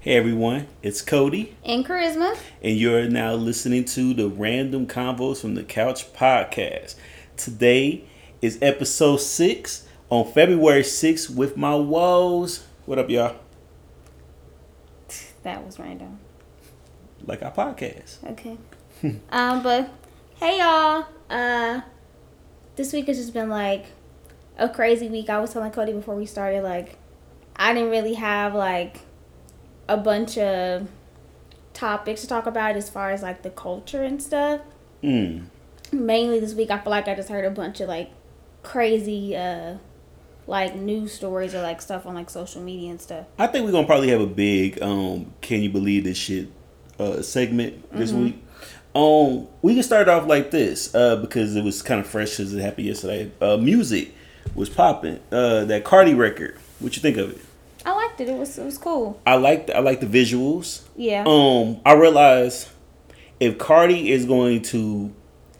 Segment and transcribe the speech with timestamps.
[0.00, 2.34] Hey everyone, it's Cody, And Charisma.
[2.62, 6.94] and you're now listening to the Random Convos from the Couch podcast.
[7.36, 8.04] Today
[8.40, 12.66] is episode six on February 6th with my woes.
[12.86, 13.36] What up, y'all?
[15.42, 16.18] That was random.
[17.26, 18.26] Like our podcast.
[18.32, 18.56] Okay.
[19.30, 19.90] um, but
[20.36, 21.06] hey y'all.
[21.28, 21.82] Uh
[22.76, 23.84] this week has just been like
[24.56, 25.28] a crazy week.
[25.28, 26.96] I was telling Cody before we started, like,
[27.56, 29.00] I didn't really have like
[29.90, 30.88] a bunch of
[31.74, 34.60] topics to talk about as far as like the culture and stuff.
[35.02, 35.46] Mm.
[35.92, 38.10] Mainly this week I feel like I just heard a bunch of like
[38.62, 39.76] crazy uh
[40.46, 43.26] like news stories or like stuff on like social media and stuff.
[43.36, 46.48] I think we're gonna probably have a big um can you believe this shit
[47.00, 48.40] uh segment this week.
[48.94, 52.54] Um we can start off like this, uh, because it was kind of fresh as
[52.54, 53.32] it happened yesterday.
[53.40, 54.14] Uh music
[54.54, 55.18] was popping.
[55.32, 56.56] Uh that Cardi record.
[56.78, 57.40] What you think of it?
[58.20, 58.34] Liked it.
[58.34, 59.20] It was it was cool.
[59.26, 60.82] I like I like the visuals.
[60.96, 61.24] Yeah.
[61.26, 62.68] Um, I realize
[63.38, 65.12] if Cardi is going to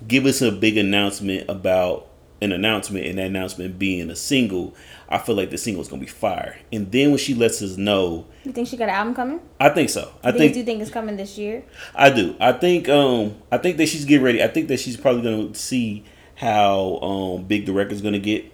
[0.06, 2.06] give us a big announcement about
[2.42, 4.74] an announcement, and that announcement being a single,
[5.10, 6.58] I feel like the single is gonna be fire.
[6.72, 9.40] And then when she lets us know, You think she got an album coming?
[9.58, 10.10] I think so.
[10.24, 11.64] I Do think you think it's coming this year?
[11.94, 12.34] I do.
[12.40, 14.42] I think um I think that she's getting ready.
[14.42, 16.04] I think that she's probably gonna see
[16.36, 18.44] how um big the record's gonna get.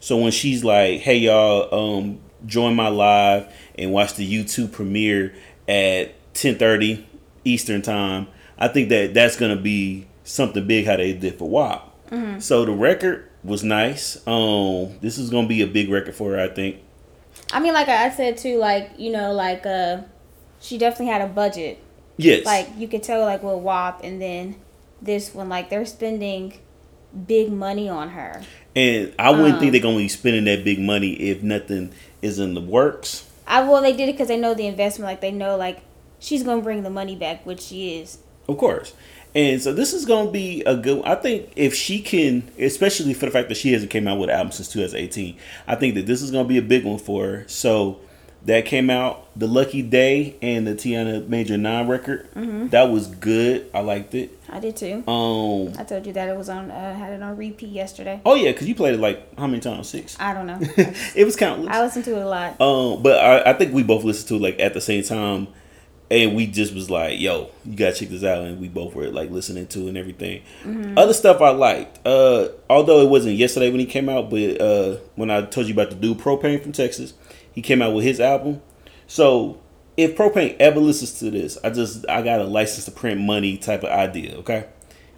[0.00, 3.46] So when she's like, "Hey y'all, um, join my live
[3.78, 5.34] and watch the YouTube premiere
[5.68, 7.04] at 10:30
[7.44, 8.26] Eastern time,"
[8.58, 11.90] I think that that's gonna be something big how they did for WAP.
[12.38, 14.16] So the record was nice.
[14.26, 16.76] Um, this is gonna be a big record for her, I think.
[17.52, 19.98] I mean, like I said too, like you know, like uh,
[20.60, 21.78] she definitely had a budget.
[22.16, 22.44] Yes.
[22.46, 24.56] Like you could tell, like with WAP, and then
[25.02, 26.54] this one, like they're spending
[27.26, 28.42] big money on her.
[28.76, 31.90] and I wouldn't Um, think they're gonna be spending that big money if nothing
[32.24, 33.28] is in the works.
[33.46, 35.10] I well, they did it because they know the investment.
[35.10, 35.82] Like they know, like
[36.18, 38.18] she's gonna bring the money back, which she is.
[38.48, 38.94] Of course.
[39.34, 43.26] And so this is to be a good I think if she can especially for
[43.26, 45.36] the fact that she hasn't came out with an album since 2018.
[45.66, 47.44] I think that this is to be a big one for her.
[47.48, 48.00] So
[48.44, 52.28] that came out the Lucky Daye and the Tiana Major9 record.
[52.70, 53.70] That was good.
[53.74, 54.38] I liked it.
[54.48, 55.02] I did too.
[55.08, 56.70] Um I told you that it was on.
[56.70, 58.20] Uh, had it on repeat yesterday.
[58.24, 59.88] Oh yeah, cuz you played it like how many times?
[59.88, 60.16] 6.
[60.20, 60.58] I don't know.
[61.16, 61.74] it was countless.
[61.74, 62.60] I listened to it a lot.
[62.60, 65.48] Um, but I, I think we both listened to it like at the same time,
[66.10, 69.08] and we just was like, "Yo, you gotta check this out," and we both were
[69.08, 70.42] like listening to it and everything.
[70.96, 74.96] Other stuff I liked, uh, although it wasn't yesterday when he came out, but uh,
[75.16, 77.14] when I told you about the dude Propane from Texas,
[77.54, 78.60] he came out with his album.
[79.06, 79.60] So
[79.96, 83.56] if Propane ever listens to this, I just I got a license to print money
[83.56, 84.36] type of idea.
[84.38, 84.66] Okay.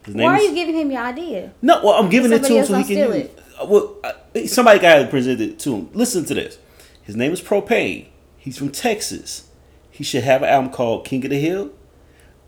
[0.04, 1.52] His Why are you giving him your idea?
[1.62, 3.42] no, well, I'm giving it to him so he can steal use it.
[3.66, 5.90] Well, uh, somebody got to present it to him.
[5.94, 6.58] Listen to this.
[7.02, 8.06] His name is Propane.
[8.36, 9.48] He's from Texas.
[9.90, 11.70] He should have an album called King of the Hill,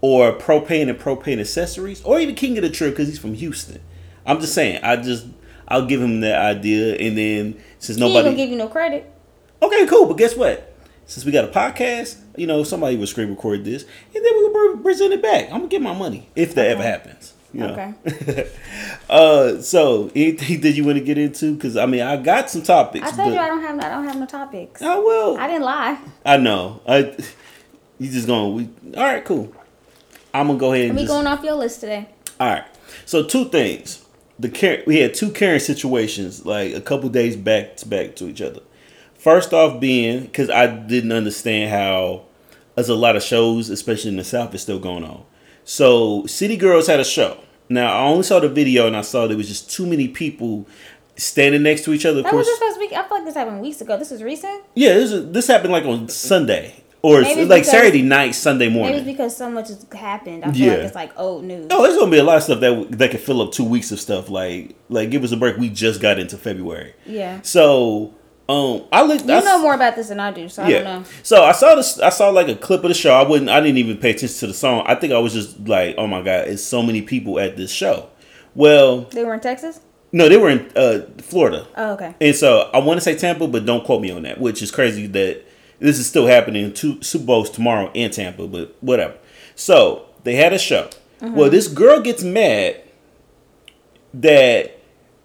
[0.00, 3.80] or Propane and Propane Accessories, or even King of the Trip because he's from Houston.
[4.26, 4.80] I'm just saying.
[4.84, 5.26] I just
[5.66, 9.10] I'll give him that idea, and then since He nobody gonna give you no credit.
[9.62, 10.06] Okay, cool.
[10.06, 10.74] But guess what?
[11.06, 14.50] Since we got a podcast, you know, somebody will screen record this, and then we'll
[14.74, 15.44] pre- present it back.
[15.46, 17.32] I'm gonna get my money if that ever happens.
[17.52, 17.72] You know?
[17.72, 18.50] Okay.
[19.10, 21.54] uh, so anything that you want to get into?
[21.54, 23.10] Because I mean, I got some topics.
[23.10, 23.78] I told you I don't have.
[23.80, 24.82] I don't have no topics.
[24.82, 25.38] I will.
[25.38, 25.98] I didn't lie.
[26.24, 26.80] I know.
[26.86, 27.16] I.
[28.00, 28.50] You just gonna.
[28.50, 29.52] We, all right, cool.
[30.32, 32.08] I'm gonna go ahead and We just, going off your list today.
[32.38, 32.64] all right.
[33.06, 34.04] So two things.
[34.38, 38.28] The Karen, we had two Karen situations like a couple days back to back to
[38.28, 38.60] each other.
[39.18, 42.22] First off, being because I didn't understand how
[42.74, 45.24] there's a lot of shows, especially in the South, is still going on.
[45.64, 47.38] So City Girls had a show.
[47.68, 50.66] Now I only saw the video and I saw there was just too many people
[51.16, 52.18] standing next to each other.
[52.20, 52.96] Of That was course, just supposed to be.
[52.96, 53.96] I feel like this happened weeks ago.
[53.98, 54.62] This is recent.
[54.74, 58.68] yeah, this, is, this happened like on Sunday or Maybe like because- Saturday night, Sunday
[58.68, 58.96] morning.
[58.98, 60.44] Maybe because so much has happened.
[60.44, 60.72] I feel Yeah.
[60.74, 61.66] like it's like old news.
[61.70, 63.90] Oh, there's gonna be a lot of stuff that that could fill up two weeks
[63.92, 64.30] of stuff.
[64.30, 65.56] Like, like give us a break.
[65.58, 67.40] We just got into February, Yeah.
[67.42, 68.14] so
[68.48, 69.26] um, I looked.
[69.26, 70.82] You I, know more about this than I do, so I Yeah.
[70.82, 71.08] don't know.
[71.22, 71.98] So I saw this.
[72.00, 73.12] I saw like a clip of the show.
[73.14, 73.50] I wouldn't.
[73.50, 74.84] I didn't even pay attention to the song.
[74.86, 77.70] I think I was just like, oh my god, it's so many people at this
[77.70, 78.08] show.
[78.54, 79.80] Well, They were in Texas.
[80.12, 81.66] no, they were in uh, Florida.
[81.76, 82.14] Oh, okay.
[82.20, 84.70] And so I want to say Tampa, but don't quote me on that, which is
[84.70, 85.42] crazy that
[85.78, 86.72] this is still happening.
[86.72, 89.14] Two Super Bowls tomorrow in Tampa, but whatever.
[89.54, 90.88] So they had a show.
[91.20, 92.80] Well, this girl gets mad
[94.14, 94.78] that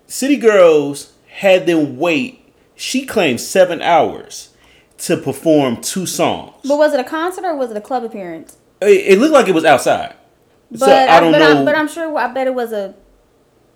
[0.08, 2.43] City Girls had them wait.
[2.84, 4.50] She claimed seven hours
[4.98, 6.54] to perform two songs.
[6.68, 8.58] But was it a concert or was it a club appearance?
[8.82, 10.16] It, it looked like it was outside.
[10.70, 11.60] But so I don't but know.
[11.60, 12.14] I'm, but I'm sure.
[12.18, 12.94] I bet it was a.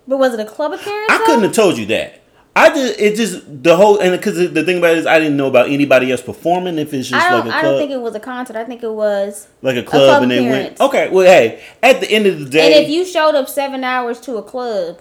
[0.06, 1.10] But was it a club appearance?
[1.10, 1.24] I though?
[1.24, 2.22] couldn't have told you that.
[2.54, 5.38] I just it just the whole and because the thing about it is I didn't
[5.38, 6.76] know about anybody else performing.
[6.76, 8.56] If it's just I like a I club, I don't think it was a concert.
[8.56, 9.48] I think it was.
[9.62, 10.78] like a club club, and they went.
[10.78, 13.84] Okay, well, hey, at the end of the day, And if you showed up seven
[13.84, 15.00] hours to a club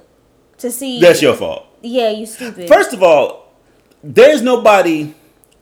[0.60, 1.66] to see, that's your fault.
[1.82, 2.70] yeah, you stupid.
[2.70, 3.47] First of all,
[4.04, 5.14] there's nobody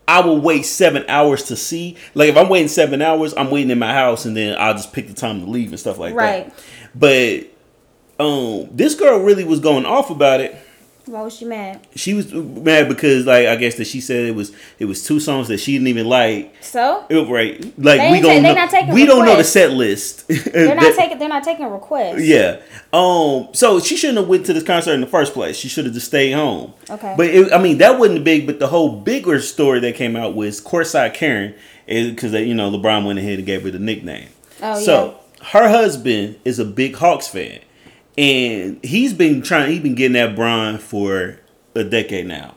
[0.08, 1.98] I will wait seven hours to see.
[2.14, 4.94] Like if I'm waiting seven hours, I'm waiting in my house, and then I'll just
[4.94, 6.46] pick the time to leave and stuff like Right.
[6.46, 6.54] that.
[6.96, 7.50] Right.
[8.18, 10.56] But um, this girl really was going off about it.
[11.06, 11.80] Why was she mad?
[11.96, 15.20] She was mad because, like, I guess that she said it was it was two
[15.20, 16.54] songs that she didn't even like.
[16.62, 17.60] So It- right?
[17.78, 20.28] Like we don't ta- know, not taking we don't know the set list.
[20.54, 21.20] they're not taking.
[21.20, 22.22] They're not taking requests.
[22.24, 22.60] Yeah.
[22.94, 23.50] Um.
[23.54, 25.56] So she shouldn't have went to this concert in the first place.
[25.58, 26.74] She should have just stayed home.
[26.90, 27.14] Okay.
[27.18, 28.46] But it, I mean, that wasn't big.
[28.48, 31.54] But the whole bigger story that came out was courtside Karen,
[31.88, 34.30] is because that you know LeBron went ahead and gave her the nickname.
[34.62, 34.86] Oh, yeah.
[34.86, 35.20] so
[35.52, 37.60] her husband is a big Hawks fan,
[38.18, 39.72] and he's been trying.
[39.72, 41.40] He's been getting at Bron for
[41.76, 42.56] a decade now.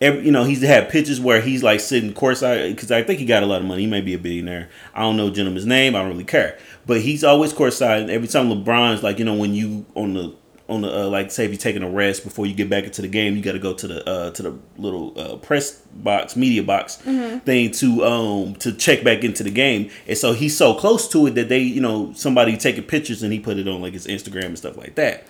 [0.00, 3.26] Every, you know, he's had pictures where he's like sitting courtside because I think he
[3.26, 3.82] got a lot of money.
[3.82, 4.70] He may be a billionaire.
[4.94, 5.94] I don't know gentleman's name.
[5.94, 6.58] I don't really care.
[6.86, 8.08] But he's always courtside.
[8.08, 10.34] Every time LeBron's like, you know, when you on the
[10.70, 13.02] on the uh, like say if you're taking a rest before you get back into
[13.02, 16.36] the game, you got to go to the uh, to the little uh, press box,
[16.36, 19.90] media box thing to um to check back into the game.
[20.06, 23.32] And so he's so close to it that they, you know, somebody taking pictures and
[23.32, 25.24] he put it on like his Instagram and stuff like that.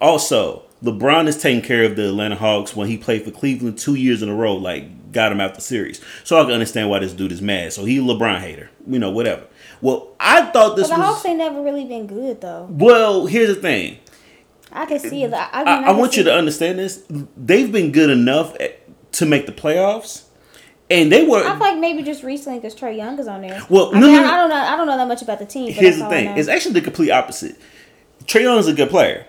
[0.00, 3.94] Also, LeBron is taking care of the Atlanta Hawks when he played for Cleveland two
[3.94, 6.00] years in a row, like got him out the series.
[6.24, 7.72] So I can understand why this dude is mad.
[7.72, 9.44] So he a LeBron hater, you know, whatever.
[9.80, 12.66] Well, I thought But this the was Hawks ain't never really been good though.
[12.70, 13.26] well.
[13.26, 13.98] Here's the thing.
[14.76, 15.32] I can see it.
[15.32, 17.02] I, I, mean, I, I want you to understand this.
[17.36, 18.80] They've been good enough at-
[19.12, 20.24] to make the playoffs,
[20.90, 21.38] and they were.
[21.38, 23.62] I feel like maybe just recently because Trae Young is on there.
[23.70, 24.32] Well, I, no, mean, no, I, no.
[24.32, 24.56] I don't know.
[24.56, 25.66] I don't know that much about the team.
[25.66, 27.56] But Here's the thing: it's actually the complete opposite.
[28.26, 29.26] Trae Young is a good player,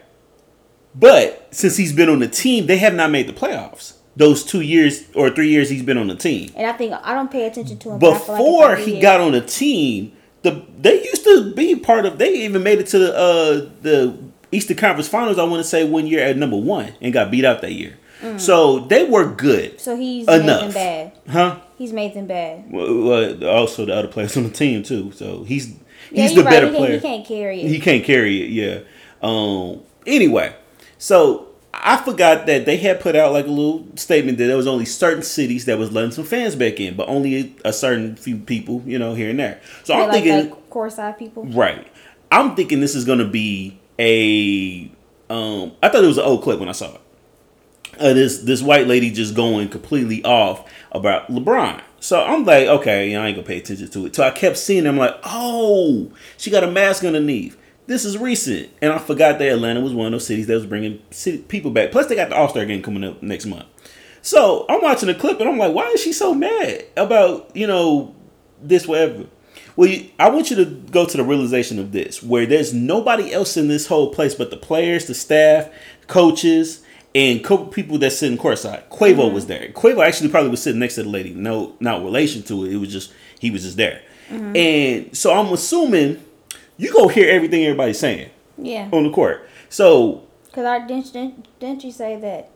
[0.94, 3.94] but since he's been on the team, they have not made the playoffs.
[4.16, 6.52] Those two years or three years he's been on the team.
[6.56, 8.00] and I think I don't pay attention to him.
[8.00, 10.12] feel like Before he got on the team,
[10.42, 12.18] the they used to be part of.
[12.18, 14.18] They even made it to the uh, the
[14.52, 15.38] Eastern Conference Finals.
[15.38, 17.98] I want to say one year at number one and got beat out that year.
[18.38, 21.12] So they were good, so he's made them bad.
[21.30, 21.60] huh?
[21.78, 22.72] He's made them bad.
[22.72, 25.12] Well, well, also the other players on the team too.
[25.12, 25.76] So he's
[26.10, 26.52] he's you're the right.
[26.52, 26.94] better he, player.
[26.94, 27.70] He can't carry it.
[27.70, 28.50] He can't carry it.
[28.50, 28.80] Yeah.
[29.22, 29.84] Um.
[30.08, 30.56] Anyway,
[30.98, 34.68] so I forgot that they had put out like a little statement that there was
[34.68, 38.38] only certain cities that was letting some fans back in, but only a certain few
[38.38, 39.62] people, you know, here and there.
[39.84, 41.46] So I'm like, thinking, like courtside people.
[41.46, 41.88] right?
[42.32, 44.92] I'm thinking this is going to be a.
[45.30, 45.74] Um.
[45.84, 47.02] I thought it was an old clip when I saw it.
[48.00, 51.82] Uh, this this white lady just going completely off about LeBron.
[52.00, 54.16] So I'm like, okay, I ain't gonna pay attention to it.
[54.16, 57.58] So I kept seeing them like, oh, she got a mask underneath.
[57.88, 60.66] This is recent, and I forgot that Atlanta was one of those cities that was
[60.66, 61.92] bringing city, people back.
[61.92, 63.66] Plus, they got the All Star game coming up next month.
[64.22, 67.66] So I'm watching the clip, and I'm like, why is she so mad about you
[67.66, 68.14] know
[68.62, 69.26] this whatever?
[69.78, 73.32] Well, you, I want you to go to the realization of this, where there's nobody
[73.32, 75.70] else in this whole place but the players, the staff,
[76.08, 76.84] coaches,
[77.14, 78.90] and couple people that sit in courtside.
[78.90, 79.34] Quavo mm-hmm.
[79.34, 79.70] was there.
[79.70, 81.34] Quavo actually probably was sitting next to the lady.
[81.34, 82.74] No, not relation to it.
[82.74, 84.02] It was just he was just there.
[84.30, 84.56] Mm-hmm.
[84.56, 86.24] And so I'm assuming
[86.78, 88.90] you go hear everything everybody's saying Yeah.
[88.92, 89.48] on the court.
[89.70, 92.50] So Because I didn't, didn't didn't you say that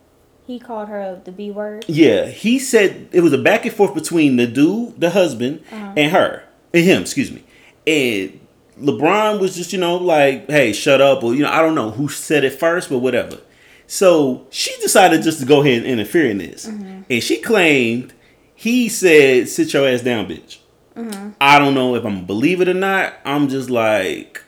[0.46, 1.84] he called her the B word?
[1.88, 5.94] Yeah, he said it was a back and forth between the dude, the husband, uh-huh.
[5.96, 7.44] and her, Eh, him, excuse me.
[7.86, 8.40] And
[8.80, 11.90] LeBron was just, you know, like, hey, shut up, or, you know, I don't know
[11.90, 13.38] who said it first, but whatever.
[13.86, 16.66] So she decided just to go ahead and interfere in this.
[16.66, 17.02] Mm-hmm.
[17.10, 18.14] And she claimed
[18.54, 20.58] he said, sit your ass down, bitch.
[20.96, 21.30] Mm-hmm.
[21.40, 23.14] I don't know if I'm gonna believe it or not.
[23.24, 24.42] I'm just like,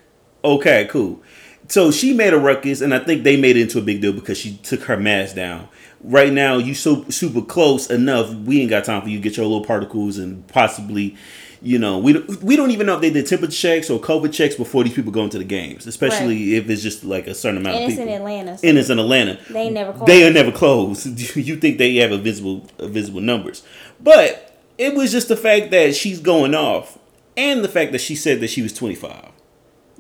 [0.45, 1.23] okay, cool.
[1.69, 4.13] So she made a ruckus, and I think they made it into a big deal
[4.13, 5.69] because she took her mask down.
[6.03, 8.33] Right now, you so super close enough.
[8.33, 11.17] We ain't got time for you to get your little particles and possibly,
[11.65, 14.33] you know, we don't, we don't even know if they did temperature checks or COVID
[14.35, 17.57] checks before these people go into the games, especially if it's just like a certain
[17.57, 18.03] amount And of people.
[18.03, 18.21] And it's in.
[18.21, 18.59] Atlanta.
[18.59, 19.39] So and it's in Atlanta.
[19.49, 20.07] they never closed.
[20.07, 21.37] They are never closed.
[21.37, 23.63] You think they have a visible, a visible numbers,
[24.01, 26.99] but it was just the fact that she's going off,
[27.37, 29.31] and the fact that she said that she was twenty five.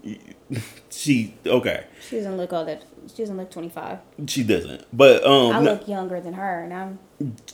[0.91, 2.83] She okay, she doesn't look all that.
[3.09, 3.99] She doesn't look twenty five.
[4.29, 4.85] she doesn't.
[4.93, 6.99] But um, I no- look younger than her, and I'm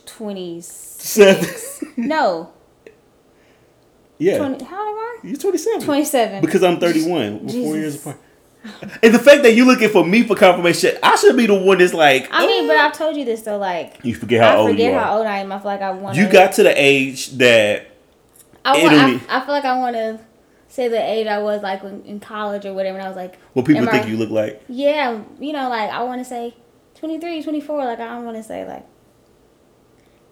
[0.04, 1.82] twenty six.
[1.96, 2.52] No,
[4.20, 5.18] yeah, 20, how old am I?
[5.24, 5.80] you're twenty seven.
[5.80, 6.40] Twenty seven.
[6.40, 7.46] Because I'm thirty one.
[7.46, 8.20] We're four years apart.
[9.02, 11.78] And the fact that you're looking for me for confirmation, I should be the one
[11.78, 12.28] that's like.
[12.30, 12.80] I mean, but oh.
[12.80, 13.56] I've told you this though.
[13.56, 15.02] Like, you forget how I old forget you are.
[15.02, 15.50] how old I am.
[15.50, 16.16] I feel like I want.
[16.16, 17.90] you got to the age that
[18.64, 20.20] I, want, I, I feel like I want to
[20.68, 22.98] say the age I was like when, in college or whatever.
[22.98, 24.62] And I was like, what people think I- you look like.
[24.68, 26.54] Yeah, you know, like I want to say
[26.96, 27.84] 23, 24.
[27.84, 28.86] Like I don't want to say like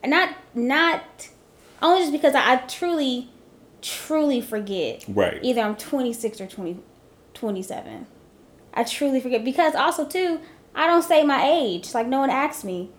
[0.05, 1.29] not not
[1.81, 3.31] only just because I, I truly
[3.83, 5.05] truly forget.
[5.09, 5.39] Right.
[5.43, 6.79] Either I'm 26 or 20,
[7.35, 8.07] 27.
[8.75, 10.41] I truly forget because also too
[10.75, 11.95] I don't say my age.
[11.95, 12.91] Like no one asks me.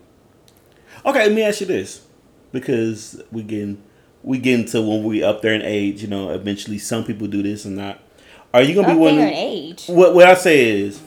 [1.06, 2.04] Okay, let me ask you this,
[2.52, 3.82] because we getting
[4.22, 6.02] we get into when we up there in age.
[6.02, 8.00] You know, eventually some people do this and not.
[8.52, 9.16] Are you gonna Up be one?
[9.16, 9.86] there in age.
[9.86, 11.00] What what I say is,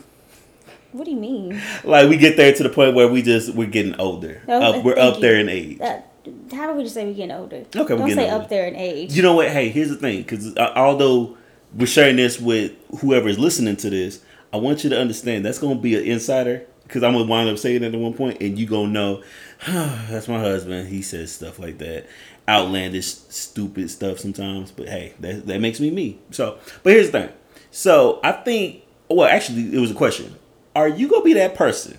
[0.93, 1.61] What do you mean?
[1.83, 4.41] like we get there to the point where we just we're getting older.
[4.47, 5.79] Up- we're up there in age.
[5.79, 6.12] That,
[6.51, 7.57] how do we just say we're getting older?
[7.75, 8.43] Okay, we're Don't getting say older.
[8.43, 9.13] up there in age.
[9.13, 9.49] You know what?
[9.49, 11.37] Hey, here's the thing, because uh, although
[11.73, 15.59] we're sharing this with whoever is listening to this, I want you to understand that's
[15.59, 16.65] gonna be an insider.
[16.83, 19.23] Because I'm gonna wind up saying it at one point, and you gonna know
[19.67, 20.89] that's my husband.
[20.89, 22.05] He says stuff like that,
[22.47, 24.71] outlandish, stupid stuff sometimes.
[24.71, 26.19] But hey, that that makes me me.
[26.31, 27.29] So, but here's the thing.
[27.71, 30.35] So I think, well, actually, it was a question.
[30.75, 31.97] Are you gonna be that person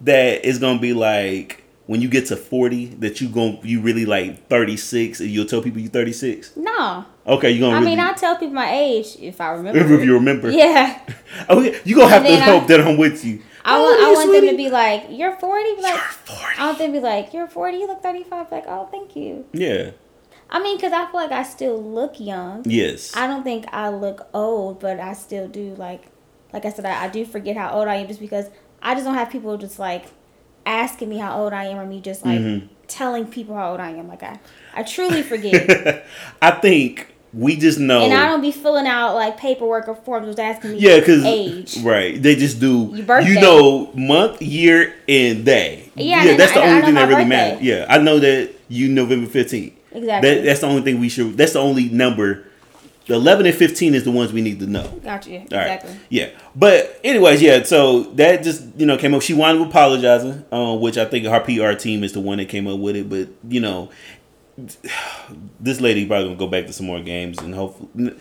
[0.00, 4.06] that is gonna be like when you get to 40 that you going you really
[4.06, 6.56] like 36 and you'll tell people you 36?
[6.56, 7.04] no.
[7.26, 9.78] Okay, you gonna I really, mean, I tell people my age if I remember.
[9.80, 10.50] if you remember.
[10.50, 10.98] Yeah.
[11.50, 13.42] Oh, yeah, you gonna have to I- hope that I'm with you.
[13.64, 15.82] I How want, I want them to be like, you're 40?
[15.82, 16.42] Like, You're 40.
[16.58, 17.76] I want them to be like, you're 40?
[17.76, 18.50] You look 35.
[18.50, 19.44] Like, oh, thank you.
[19.52, 19.90] Yeah.
[20.48, 22.62] I mean, because I feel like I still look young.
[22.64, 23.14] Yes.
[23.14, 26.04] I don't think I look old, but I still do, like,
[26.54, 28.46] like I said, I, I do forget how old I am just because
[28.80, 30.06] I just don't have people just, like,
[30.68, 32.66] asking me how old I am or me just, like, Mm-hmm.
[32.86, 34.08] telling people how old I am.
[34.08, 34.38] Like, I,
[34.74, 36.04] I truly forget.
[36.42, 38.00] I think we just know.
[38.02, 41.24] and I don't be filling out, like, paperwork or forms just asking me yeah, because
[41.24, 41.76] age.
[41.82, 42.90] right, they just do.
[42.94, 43.32] Your birthday.
[43.32, 45.90] You know, month, year, and day.
[45.94, 47.62] Yeah, and that's I- the I only know thing that really matters.
[47.62, 49.74] Yeah, I know that you November fifteenth.
[49.92, 50.30] Exactly.
[50.34, 51.36] That, that's the only thing we should.
[51.36, 52.44] That's the only number.
[53.08, 54.86] The eleven and fifteen is the ones we need to know.
[55.02, 55.30] Gotcha.
[55.30, 55.38] you.
[55.38, 55.72] All right.
[55.72, 55.96] Exactly.
[56.10, 56.28] Yeah.
[56.54, 57.62] But anyways, yeah.
[57.62, 59.22] So that just you know came up.
[59.22, 62.50] She wound up apologizing, uh, which I think her PR team is the one that
[62.50, 63.08] came up with it.
[63.08, 63.90] But you know,
[65.60, 68.14] this lady probably gonna go back to some more games and hopefully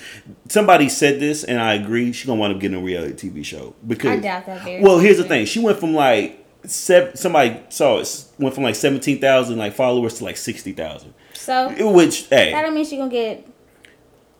[0.47, 2.13] somebody said this and I agree.
[2.13, 4.99] She gonna wind up getting a reality TV show because I doubt that very Well,
[4.99, 5.45] here's the thing.
[5.45, 7.15] She went from like seven.
[7.17, 11.13] Somebody saw it went from like seventeen thousand like followers to like sixty thousand.
[11.33, 13.47] So, Which hey, that don't mean she gonna get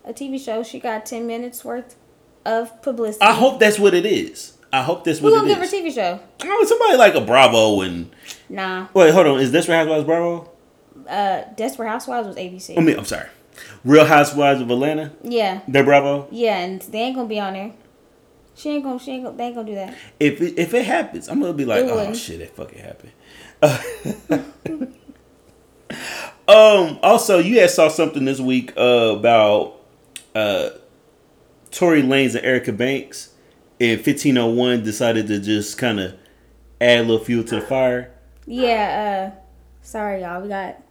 [0.08, 0.64] a TV show.
[0.64, 1.96] She got 10 minutes worth
[2.46, 3.24] of publicity.
[3.26, 4.58] I hope that's what it is.
[4.72, 5.72] I hope that's Who what gonna it give her is.
[5.74, 6.20] TV show?
[6.44, 8.10] Oh, somebody like a Bravo and
[8.50, 8.88] Nah.
[8.94, 9.40] wait, hold on.
[9.40, 10.52] Is this Real Housewives Bravo?
[11.08, 12.78] Uh, Desperate Housewives was ABC.
[12.78, 13.28] I mean, I'm sorry.
[13.86, 15.12] Real Housewives of Atlanta.
[15.24, 15.62] yeah.
[15.68, 16.28] They're Bravo.
[16.32, 17.72] Yeah, and they ain't gonna be on there.
[18.56, 19.00] She ain't gonna.
[19.00, 19.38] She ain't gonna.
[19.38, 19.96] They ain't gonna do that.
[20.20, 22.18] If it, if it happens, I'm gonna be like, It oh wouldn't.
[22.18, 23.12] shit, that fucking happened.
[26.48, 27.00] um.
[27.04, 29.77] Also, you had saw something this week uh, about
[30.38, 30.70] uh,
[31.72, 33.34] Tory Lanez and Erica Banks,
[33.80, 36.14] and 1501 decided to just kind of
[36.80, 38.12] add a little fuel to the fire.
[38.46, 39.34] Yeah.
[39.36, 39.40] Uh,
[39.82, 40.42] sorry y'all.
[40.42, 40.82] We got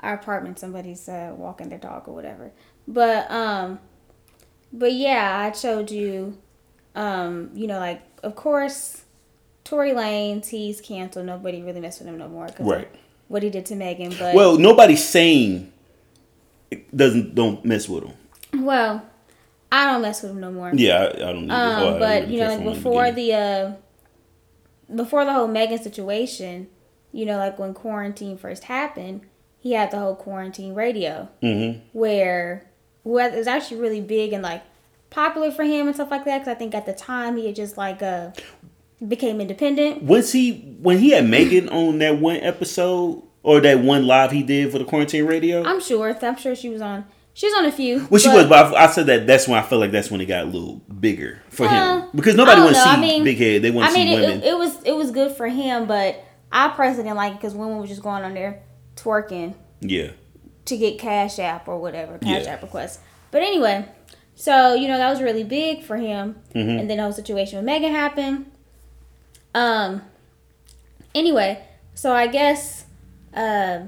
[0.00, 0.58] our apartment.
[0.58, 2.52] Somebody's uh walking their dog or whatever.
[2.88, 3.78] But um,
[4.72, 6.38] but yeah, I showed you.
[6.94, 9.02] Um, you know, like of course,
[9.64, 10.48] Tory Lanez.
[10.48, 11.26] He's canceled.
[11.26, 12.46] Nobody really mess with him no more.
[12.48, 12.88] 'cause Right.
[13.28, 15.72] What he did to Megan, but Well, nobody's saying
[16.70, 18.14] it doesn't don't mess with him.
[18.54, 19.04] Well,
[19.70, 20.70] I don't mess with him no more.
[20.74, 21.50] Yeah, I, I don't.
[21.50, 23.72] Um, well, but you know, like for him in before the uh,
[24.94, 26.68] before the whole Megan situation,
[27.12, 29.22] you know, like when quarantine first happened,
[29.58, 31.80] he had the whole quarantine radio Mhm.
[31.92, 32.64] where
[33.04, 34.62] was actually really big and like
[35.10, 36.38] popular for him and stuff like that.
[36.40, 38.30] Because I think at the time he had just like uh
[39.06, 40.02] became independent.
[40.02, 44.42] Was he when he had Megan on that one episode or that one live he
[44.42, 45.64] did for the quarantine radio?
[45.64, 46.16] I'm sure.
[46.22, 47.04] I'm sure she was on.
[47.34, 48.06] She was on a few.
[48.10, 50.10] well, she but- was, but I, I said that that's when I felt like that's
[50.10, 52.90] when it got a little bigger for Uh, him because nobody I wants to see.
[52.90, 53.62] I mean- big head.
[53.62, 54.42] They want I to mean, see it, women.
[54.42, 57.54] it, it was it was good for him, but I personally didn't like it because
[57.54, 58.62] women was just going on there
[58.96, 59.54] twerking.
[59.80, 60.10] yeah,
[60.66, 62.52] to get Cash App or whatever Cash Yeah.
[62.52, 62.98] App requests.
[63.30, 63.86] But anyway,
[64.34, 66.78] so you know that was really big for him, Mm-hmm.
[66.80, 68.46] and then the whole situation with Megan happened.
[69.54, 70.02] Um.
[71.14, 71.62] Anyway,
[71.94, 72.84] so I guess,
[73.34, 73.80] uh,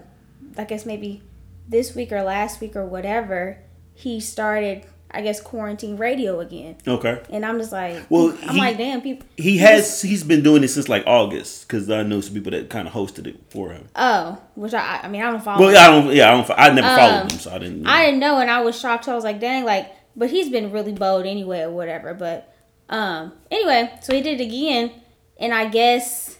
[0.58, 1.22] I guess maybe
[1.68, 3.58] this week or last week or whatever,
[3.94, 4.84] he started.
[5.16, 7.22] I guess quarantine radio again, okay.
[7.30, 9.24] and I'm just like, Well, I'm he- like, damn, people.
[9.36, 12.68] He has he's been doing it since like August because I know some people that
[12.68, 13.88] kind of hosted it for him.
[13.94, 15.66] Oh, which I, I mean, I don't follow.
[15.66, 16.12] Well, I don't.
[16.12, 16.50] Yeah, I don't.
[16.58, 17.82] I never Um, followed him, so I didn't.
[17.82, 17.90] Know.
[17.90, 19.06] I didn't know, and I was shocked.
[19.06, 22.12] I was like, dang, like, but he's been really bold anyway, or whatever.
[22.12, 22.52] But
[22.88, 24.90] um, anyway, so he did it again,
[25.38, 26.38] and I guess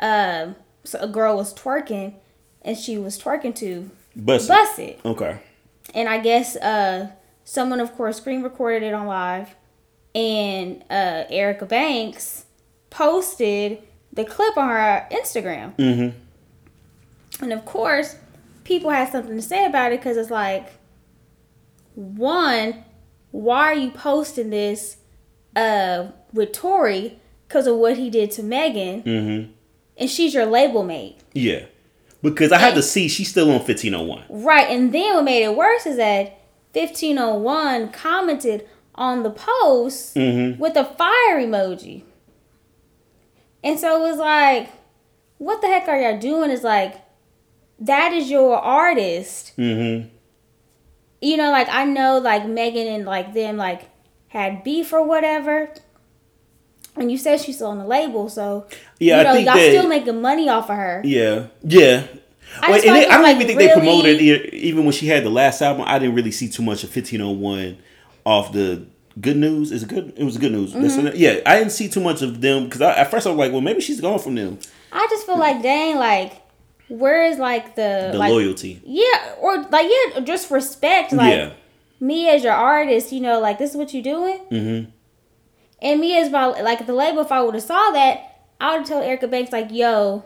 [0.00, 2.14] um, so a girl was twerking,
[2.62, 4.48] and she was twerking to Bust.
[4.78, 5.00] it.
[5.04, 5.38] Okay.
[5.94, 7.10] and I guess uh,
[7.44, 9.54] someone, of course, screen recorded it on live,
[10.14, 12.46] and uh, Erica Banks
[12.90, 15.76] posted the clip on her Instagram.
[15.76, 17.42] Mm-hmm.
[17.42, 18.16] And of course,
[18.64, 20.68] people had something to say about it because it's like,
[21.94, 22.84] one,
[23.30, 24.96] why are you posting this
[25.56, 29.02] uh, with Tory because of what he did to Megan?
[29.02, 29.52] Mm-hmm.
[29.96, 31.18] And she's your label mate.
[31.32, 31.66] Yeah.
[32.22, 34.24] Because I had to see she's still on 1501.
[34.28, 34.68] Right.
[34.68, 36.40] And then what made it worse is that
[36.72, 40.60] 1501 commented on the post Mm-hmm.
[40.60, 42.02] with a fire emoji.
[43.64, 44.70] And so it was like,
[45.38, 46.50] what the heck are y'all doing?
[46.50, 46.96] Is like,
[47.78, 49.52] that is your artist.
[49.56, 50.08] Mm-hmm.
[51.22, 53.88] You know, like I know like Megan and like them like
[54.28, 55.72] had beef or whatever.
[56.96, 58.66] And you said she's still on the label, so
[58.98, 59.68] Yeah, you know, I think y'all that.
[59.70, 61.02] still making money off of her.
[61.04, 62.06] yeah, yeah.
[62.60, 65.06] I and they, I don't it's, even think like, they promoted it even when she
[65.06, 65.84] had the last album.
[65.86, 67.78] I didn't really see too much of 1501
[68.24, 68.86] off the
[69.20, 69.70] Good News.
[69.70, 70.12] Is good?
[70.16, 70.74] It was Good News.
[70.74, 71.14] Mm-hmm.
[71.14, 73.60] yeah, I didn't see too much of them because at first I was like, well,
[73.60, 74.58] maybe she's gone from them.
[74.92, 76.42] I just feel like dang, like
[76.88, 78.82] where is like the, The like loyalty.
[78.84, 81.12] yeah, or like yeah, just respect.
[81.12, 81.52] Like yeah.
[82.00, 84.38] me as your artist, you know, like this is what you're doing.
[84.50, 84.90] Mm-hmm.
[85.82, 88.80] And me as my like the label, if I would have saw that, I would
[88.80, 90.24] have told Erica Banks like, "Yo,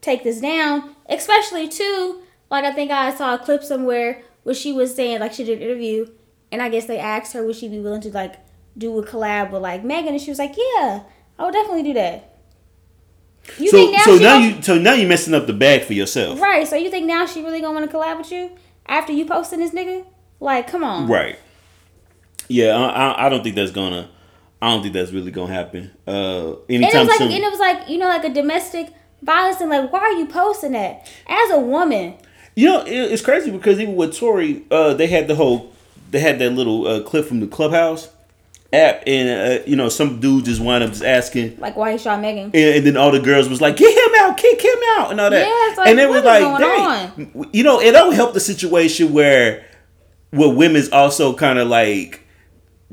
[0.00, 4.72] take this down." Especially too, like I think I saw a clip somewhere where she
[4.72, 6.06] was saying like she did an interview,
[6.52, 8.36] and I guess they asked her would she be willing to like
[8.78, 11.02] do a collab with like Megan, and she was like, "Yeah,
[11.38, 12.26] I would definitely do that."
[13.58, 15.94] You So think now so now you so now you messing up the bag for
[15.94, 16.40] yourself.
[16.40, 16.68] right?
[16.68, 18.52] So you think now she really gonna want to collab with you
[18.86, 20.04] after you posting this nigga?
[20.38, 21.38] Like, come on, Right.
[22.48, 24.08] Yeah, I, I, I don't think that's gonna.
[24.62, 25.90] I don't think that's really gonna happen.
[26.06, 27.32] Uh, And it anytime was like, soon.
[27.32, 28.88] and it was like, you know, like a domestic
[29.22, 32.14] violence and Like, why are you posting that as a woman?
[32.56, 35.72] You know, it, it's crazy because even with Tory, uh, they had the whole,
[36.10, 38.10] they had that little uh, clip from the Clubhouse
[38.72, 39.28] app, and
[39.60, 42.44] uh, you know, some dude just wound up just asking, Like, why he shot Megan?
[42.52, 45.20] and, and then all the girls was like, "Get him out, kick him out," and
[45.20, 45.46] all that.
[45.46, 48.40] Yeah, it's like, and it was like, going dang, you know, it don't help the
[48.40, 49.64] situation where,
[50.30, 52.26] where women's also kind of like,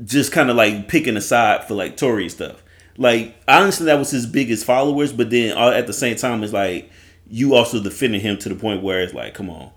[0.04, 2.62] just kind of like picking a side for like Tory stuff.
[2.96, 6.52] Like, honestly, that was his biggest followers, but then uh, at the same time, it's
[6.52, 6.90] like
[7.28, 9.70] you also defending him to the point where it's like, come on,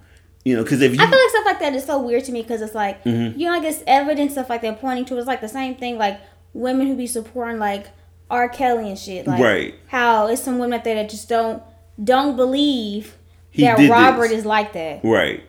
[0.43, 2.32] you know, because if you I feel like stuff like that is so weird to
[2.32, 3.39] me because it's like, Mm-hmm.
[3.39, 5.17] you know, like this evidence stuff like they're pointing to.
[5.17, 6.19] It's like the same thing, like
[6.54, 7.88] women who be supporting like
[8.30, 8.50] R.
[8.50, 9.28] Kelly and shit.
[9.28, 9.76] Like, Right.
[9.88, 11.62] How it's some women out there that just don't
[12.04, 13.17] don't believe
[13.52, 14.39] He that Robert this.
[14.39, 15.02] is like that.
[15.04, 15.43] Right.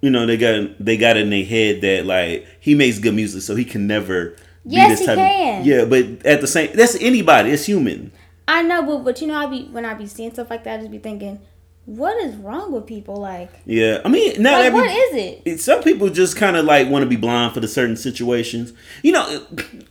[0.00, 3.42] You know, they got they got in their head that like he makes good music,
[3.42, 5.64] so he can never Yes, he of can.
[5.64, 8.12] Yeah, but at the same that's anybody, it's human.
[8.46, 10.74] I know, but but you know, I be when I be seeing stuff like that,
[10.74, 11.40] I just be thinking,
[11.86, 13.16] what is wrong with people?
[13.16, 14.00] Like, Yeah.
[14.04, 15.42] I mean not like every what is it?
[15.44, 18.72] it- some people just kind of like want to be blind for the certain situations.
[19.02, 19.46] You know,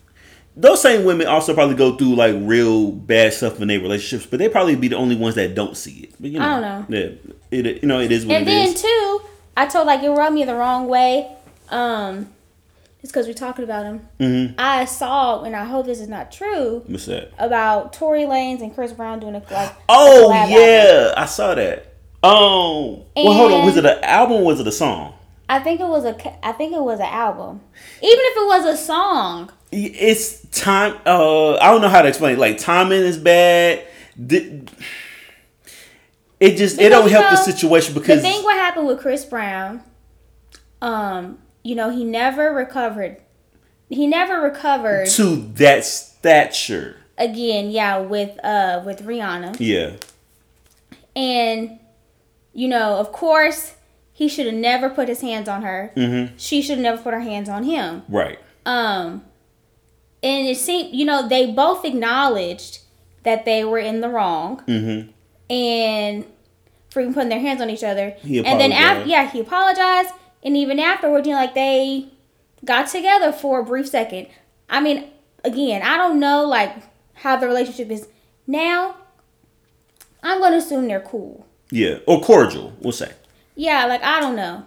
[0.56, 4.40] those same women also probably go through like real bad stuff in their relationships, but
[4.40, 6.14] they probably be the only ones that don't see it.
[6.20, 6.98] But you know, I don't know.
[6.98, 8.82] Yeah, it you know it is what And it then is.
[8.82, 9.22] too,
[9.58, 11.30] I told like it rubbed me the wrong way.
[11.70, 12.30] Um,
[13.04, 14.08] it's because we're talking about him.
[14.20, 14.56] Mm-hmm.
[14.58, 17.32] I saw, and I hope this is not true, What's that?
[17.38, 19.74] about Tory Lanez and Chris Brown doing a like.
[19.90, 20.56] Oh album.
[20.56, 21.94] yeah, I saw that.
[22.24, 23.66] Oh, well, hold on.
[23.66, 24.38] Was it an album?
[24.38, 25.14] or Was it a song?
[25.50, 26.46] I think it was a.
[26.46, 27.62] I think it was an album.
[28.02, 30.96] Even if it was a song, It's time.
[31.06, 32.34] Uh, I don't know how to explain.
[32.34, 32.40] it.
[32.40, 33.86] Like timing is bad.
[34.26, 34.64] Di-
[36.40, 38.88] It just it Because, don't you help the know, situation the because thing what happened
[38.88, 39.82] with Chris Brown,
[40.82, 43.18] um, you know, he never recovered.
[43.90, 46.98] He never recovered to that stature.
[47.18, 47.72] again.
[47.72, 49.56] Yeah, with uh with Rihanna.
[49.60, 49.94] Yeah,
[51.16, 51.80] And,
[52.54, 53.74] you know, of course,
[54.14, 55.92] he should have never put his hands on her.
[55.96, 56.36] Mm-hmm.
[56.38, 58.04] She should have never put her hands on him.
[58.10, 58.40] right.
[58.66, 59.24] Um,
[60.22, 62.80] and it seemed, you know, they both acknowledged
[63.24, 65.12] that they were in the wrong Mm-hmm.
[65.50, 66.26] And
[66.90, 68.12] for even putting their hands on each other.
[68.22, 70.10] He and then after, yeah, he apologized.
[70.44, 72.08] And even afterwards, you know, like they
[72.64, 74.28] got together for a brief second.
[74.70, 75.10] I mean,
[75.44, 76.74] again, I don't know like
[77.16, 78.08] how the relationship is
[78.46, 78.96] now.
[80.24, 81.46] I'm gonna assume they're cool.
[81.72, 82.74] Yeah, or cordial.
[82.82, 83.12] We'll say.
[83.56, 84.66] Yeah, like I don't know.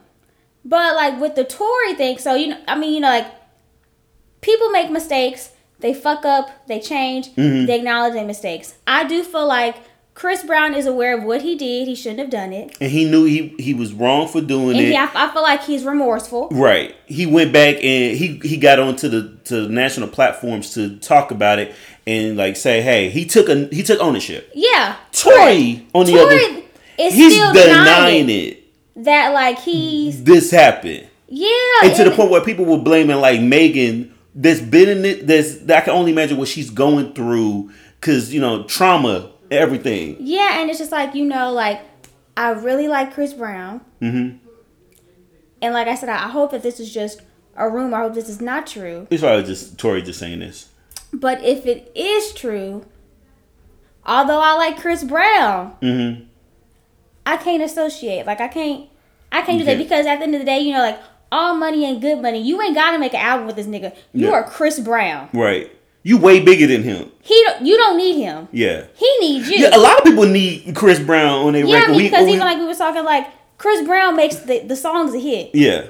[0.65, 3.27] But like with the Tory thing, so you know I mean, you know, like
[4.41, 7.67] people make mistakes, they fuck up, they change, Mm-hmm.
[7.67, 8.75] they acknowledge their mistakes.
[8.87, 9.77] I do feel like
[10.21, 12.77] Chris Brown is aware of what he did, he shouldn't have done it.
[12.79, 14.91] And he knew he he was wrong for doing And it.
[14.91, 16.51] he, I, I feel like he's remorseful.
[16.51, 16.95] Right.
[17.07, 21.31] He went back and he he got onto the to the national platforms to talk
[21.31, 21.75] about it
[22.07, 24.51] and like say, hey, he took a he took ownership.
[24.55, 24.97] Yeah.
[25.13, 26.63] Tory on the Tory other,
[26.99, 28.63] is he's still denying denying it.
[28.97, 31.49] that like he's This happened, yeah.
[31.85, 34.15] and to the point where people were blaming like Megan.
[34.35, 35.27] That's been in it.
[35.27, 40.17] That's I can only imagine what she's going through because you know trauma, everything.
[40.21, 41.81] Yeah, and it's just like you know, like
[42.37, 43.81] I really like Chris Brown.
[44.01, 44.37] Mm-hmm.
[45.63, 47.21] And like I said, I hope that this is just
[47.57, 47.99] a rumor.
[47.99, 49.07] I hope this is not true.
[49.11, 50.69] It's probably just Tory just saying this.
[51.13, 52.87] But if it is true,
[54.07, 56.25] although I like Chris Brown, Mm-hmm.
[57.27, 58.27] I can't associate.
[58.27, 58.89] Like I can't
[59.31, 59.89] I can't You do that can't.
[59.89, 60.99] because at the end of the day, you know, like
[61.31, 62.41] all money ain't good money.
[62.43, 63.95] You ain't gotta make an album with this nigga.
[64.13, 64.33] You Yeah.
[64.33, 65.29] are Chris Brown.
[65.33, 65.71] Right.
[66.03, 67.11] You way bigger than him.
[67.21, 68.49] He don't, you don't need him.
[68.53, 68.87] Yeah.
[68.97, 69.59] He needs you.
[69.59, 71.97] Yeah, a lot of people need Chris Brown on their Yeah, record.
[71.97, 73.27] We- because we- even like we were talking, like
[73.59, 75.87] Chris Brown makes the, the songs a hit, yeah.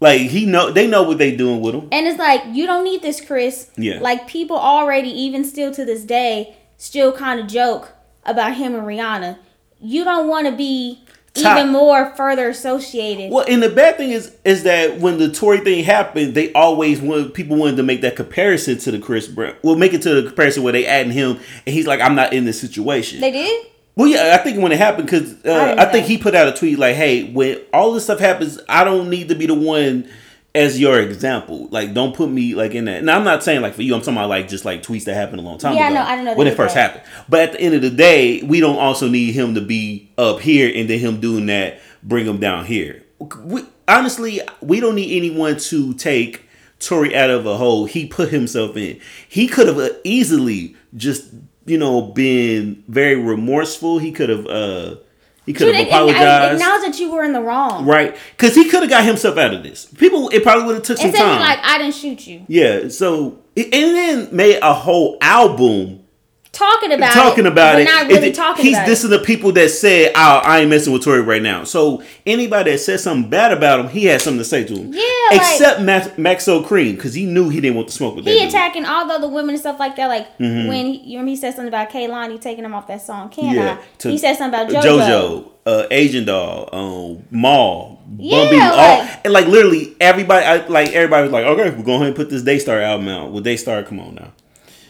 [0.00, 1.88] Like he know they know what they doing with him.
[1.92, 3.70] and it's like you don't need this, Chris.
[3.76, 3.98] Yeah.
[4.00, 7.92] Like people already, even still to this day, still kind of joke
[8.24, 9.38] about him and Rihanna.
[9.80, 11.04] You don't want to be
[11.42, 13.32] Top- even more further associated.
[13.32, 17.00] Well, and the bad thing is, is that when the Tory thing happened, they always
[17.00, 19.54] wanted people wanted to make that comparison to the Chris Brown.
[19.62, 22.32] Well, make it to the comparison where they adding him, and he's like, "I'm not
[22.32, 23.66] in this situation." They did.
[23.96, 26.34] well, yeah, I think when it happened, because I uh, didn't I, think he put
[26.34, 29.46] out a tweet like, "Hey, when all this stuff happens, I don't need to be
[29.46, 30.08] the one."
[30.52, 33.04] As your example, like don't put me like in that.
[33.04, 33.94] Now I'm not saying like for you.
[33.94, 35.94] I'm talking about like just like tweets that happened a long time Yeah, ago.
[35.94, 36.90] know- I didn't know when it first that.
[36.92, 37.04] happened.
[37.28, 40.40] But at the end of the day, we don't also need him to be up
[40.40, 43.04] here and then him doing that bring him down here.
[43.44, 46.48] We, honestly, we don't need anyone to take
[46.80, 48.98] Tory out of a hole he put himself in.
[49.28, 51.28] He could have uh, easily just
[51.66, 53.98] you know been very remorseful.
[54.00, 54.96] He could have uh
[55.46, 56.60] he could have apologized.
[56.60, 57.86] Acknowledge that you were in the wrong.
[57.86, 59.86] Right, because he could have got himself out of this.
[59.86, 61.40] People, it probably would have took some time.
[61.40, 62.44] like, I didn't shoot you.
[62.48, 65.99] yeah, so and then made a whole album
[66.52, 67.84] Talking about talking it, about but it.
[67.84, 70.92] not really then talking he's about dissing the people that said, oh, I ain't messing
[70.92, 71.62] with Tory right now.
[71.62, 74.92] So anybody that said something bad about him, he had something to say to him.
[74.92, 78.24] Yeah, like- Except Max, Maxo Kream, because he knew he didn't want to smoke with
[78.26, 78.30] it.
[78.30, 78.48] that He dude.
[78.48, 80.08] attacking all the other women and stuff like that.
[80.08, 80.68] Like Mm-hmm.
[80.68, 83.28] when he, you remember he said something about Kehlani taking him off that song.
[83.30, 83.84] Can Yeah, I?
[83.98, 85.00] to- He said something about JoJo.
[85.06, 90.90] JoJo, uh, Asian Doll, um, Maul, Yeah, B, all, and like literally everybody, I, like
[90.90, 93.30] everybody was like, okay, we're going ahead and put this Daystar album out.
[93.30, 94.32] Well, Daystar, come on now.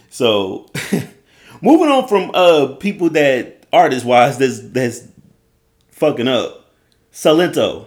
[0.09, 0.67] So,
[1.63, 5.07] moving on from uh people that artist wise that's that's
[5.91, 6.73] fucking up,
[7.13, 7.87] Salento.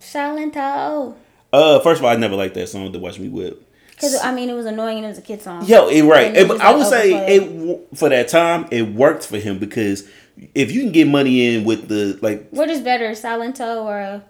[0.00, 1.14] Silento.
[1.52, 3.62] Uh, first of all, I never liked that song to watch me whip.
[3.90, 5.64] Because I mean, it was annoying and it was a kid song.
[5.66, 6.34] Yo, it right.
[6.34, 7.80] It I would like, say overplayed.
[7.92, 10.08] it for that time it worked for him because
[10.54, 14.20] if you can get money in with the like What is better, Silento or uh,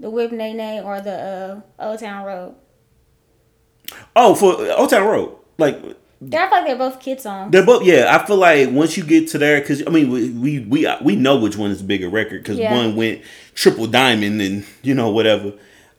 [0.00, 2.54] the Whip Nae Nae or the uh, Old Town Road?
[4.16, 5.78] oh for Old Town Road like
[6.24, 7.50] I feel like they're both kid songs.
[7.52, 10.30] they're both yeah I feel like once you get to there because I mean we
[10.30, 12.74] we we, we know which one is the bigger record because Yeah.
[12.74, 13.22] one went
[13.54, 15.52] triple diamond and you know whatever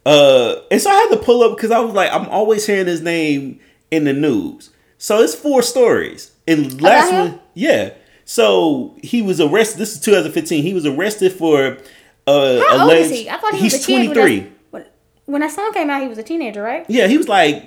[0.05, 2.87] uh and so I had to pull up because I was like I'm always hearing
[2.87, 3.59] his name
[3.91, 7.93] in the news so it's four stories and last one yeah
[8.25, 11.77] so he was arrested this is 2015 he was arrested for
[12.27, 13.29] uh How old is he?
[13.29, 14.13] I thought he he's was a kid.
[14.13, 14.85] 23 When, when,
[15.25, 16.85] when that song came out, he was a teenager, right?
[16.87, 17.63] yeah he was like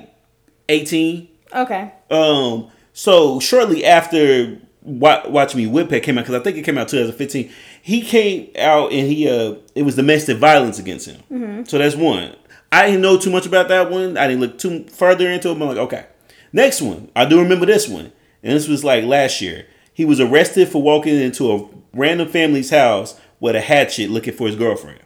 [0.68, 1.92] 18 Okay.
[2.10, 6.62] um so shortly after Wa- Watch Me Whip It came out because I think it
[6.62, 7.50] came out 2015
[7.82, 11.20] he came out and he uh it was domestic violence against him.
[11.30, 11.64] Mm-hmm.
[11.64, 12.34] so that's one.
[12.72, 14.16] I didn't know too much about that one.
[14.16, 16.06] I didn't look too further into it but I'm like okay.
[16.52, 17.10] Next one.
[17.14, 18.12] I do remember this one.
[18.42, 19.66] And this was like last year.
[19.92, 24.46] He was arrested for walking into a random family's house with a hatchet looking for
[24.46, 25.00] his girlfriend.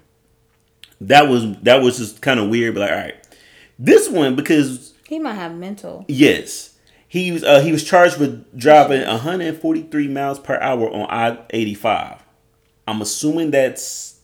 [1.01, 3.15] That was that was just kind of weird but like all right.
[3.79, 6.05] This one because He might have mental.
[6.07, 6.77] Yes.
[7.09, 12.21] He was uh, he was charged with driving 143 miles per hour on I-85.
[12.87, 14.21] I'm assuming that's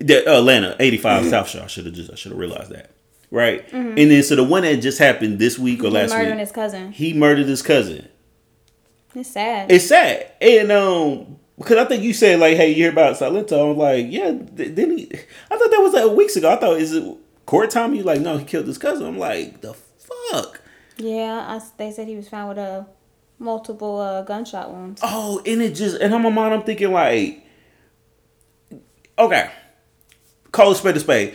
[0.00, 1.62] that uh, Atlanta 85 South Shore.
[1.62, 2.90] I should have just I should have realized that.
[3.30, 3.72] Right?
[3.72, 6.40] And then so the one that just happened this week or He last murdering week,
[6.40, 6.90] his cousin.
[6.90, 8.08] he murdered his cousin.
[9.14, 9.70] It's sad.
[9.70, 10.32] It's sad.
[10.40, 14.06] And um because I think you said like, hey, you hear about Salento?" I'm like,
[14.10, 14.32] yeah.
[14.56, 15.08] th- Then he,
[15.50, 16.50] I thought that was like weeks ago.
[16.52, 17.94] I thought is it court time?
[17.94, 19.06] You like, no, he killed his cousin.
[19.06, 19.72] I'm like, the
[20.30, 20.60] fuck.
[20.98, 22.84] yeah, I, they said he was found with uh,
[23.38, 25.00] multiple uh, gunshot wounds.
[25.04, 27.44] Oh, and it just and in my mind I'm thinking like,
[29.18, 29.50] okay,
[30.52, 31.34] call a spade a spade.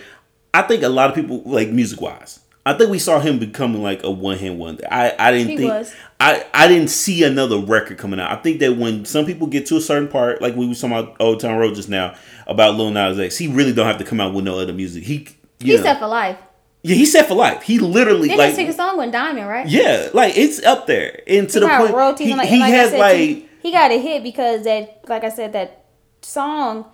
[0.54, 2.39] I think a lot of people like music wise.
[2.63, 4.86] I think we saw him becoming like a one hand wonder.
[4.91, 5.95] I I didn't He think was.
[6.19, 8.32] I I didn't see another record coming out.
[8.38, 10.91] I think that when some people get to a certain part, like we were talking
[10.91, 14.04] about Old Town Road just now about Lil Nas X, he really don't have to
[14.04, 15.04] come out with no other music.
[15.04, 15.27] He
[15.60, 16.38] you He's know, set for life.
[16.84, 17.62] Yeah, he's set for life.
[17.62, 19.67] He literally Then like his second song went diamond, right?
[19.67, 22.74] yeah, like it's up there and to he the point royalties he, like, he like
[22.74, 25.86] has said, like too, he got a hit because that like I said that
[26.22, 26.86] song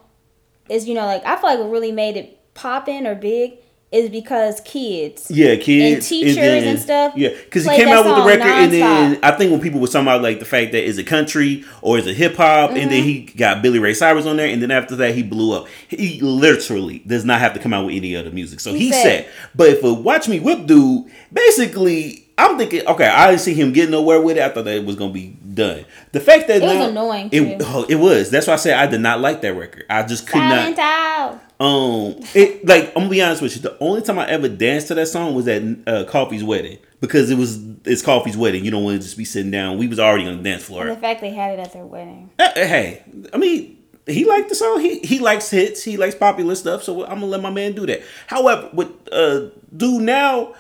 [0.70, 3.60] is you know like I feel like what really made it poppin' or big
[3.92, 5.32] is because kids.
[5.32, 8.72] Yeah, kids And teachers and stuff Yeah, because he came out with the record, and
[8.74, 9.20] then.
[9.24, 11.98] I think when people were talking about like the fact that is it country or
[11.98, 12.90] is it hip hop, and Mm-hmm.
[12.90, 15.68] then he got Billy Ray Cyrus on there, and then after that he blew up.
[15.88, 18.92] He literally does not have to come out with any other music, so He he,
[18.92, 19.30] said- said.
[19.56, 22.27] But for Watch Me Whip dude, basically.
[22.40, 24.44] I'm thinking, okay, I didn't see him getting nowhere with it.
[24.44, 25.86] I thought that it was gonna be done.
[26.12, 27.66] The fact that It was now- annoying, It, too.
[27.68, 28.30] oh, it was.
[28.30, 29.86] That's why I said I did not like that record.
[29.90, 30.52] I just could not.
[30.76, 31.42] Silent out.
[31.60, 33.62] Um, it like I'm gonna be honest with you.
[33.64, 37.32] The only time I ever danced to that song was at uh, Coffee's wedding because
[37.32, 38.64] it was it's Coffee's wedding.
[38.64, 39.80] You don't want to just be sitting down.
[39.80, 40.84] We was already on the dance floor.
[40.88, 42.30] And the fact they had it at their wedding.
[42.38, 44.80] Eh, eh, Hey, I mean, he liked the song.
[44.82, 45.84] He he likes hits.
[45.84, 46.84] He likes popular stuff.
[46.84, 48.04] So I'm gonna let my man do that.
[48.28, 50.54] However, with uh, dude now,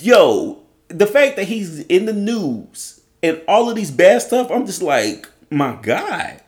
[0.00, 4.66] yo, the fact that he's in the news and all of these bad stuff, I'm
[4.66, 6.42] just like, my God.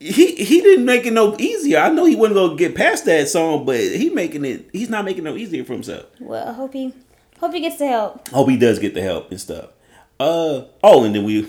[0.00, 1.78] He he didn't make it no easier.
[1.78, 4.68] I know he wasn't gonna get past that song, but he making it.
[4.72, 6.06] He's not making it no easier for himself.
[6.18, 6.92] Well, I hope he
[7.38, 8.26] hope he gets the help.
[8.28, 9.66] Hope he does get the help and stuff.
[10.18, 11.48] Uh oh, and then we,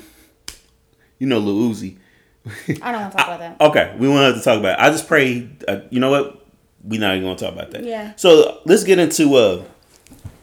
[1.18, 1.98] you know, Lil Uzi.
[2.46, 3.58] I don't want to talk about that.
[3.62, 4.84] Okay, we won't have to talk about it.
[4.84, 5.50] I just pray.
[5.68, 6.46] Uh, you know what?
[6.84, 7.84] We're not even gonna talk about that.
[7.84, 8.14] Yeah.
[8.18, 9.64] So let's get into uh,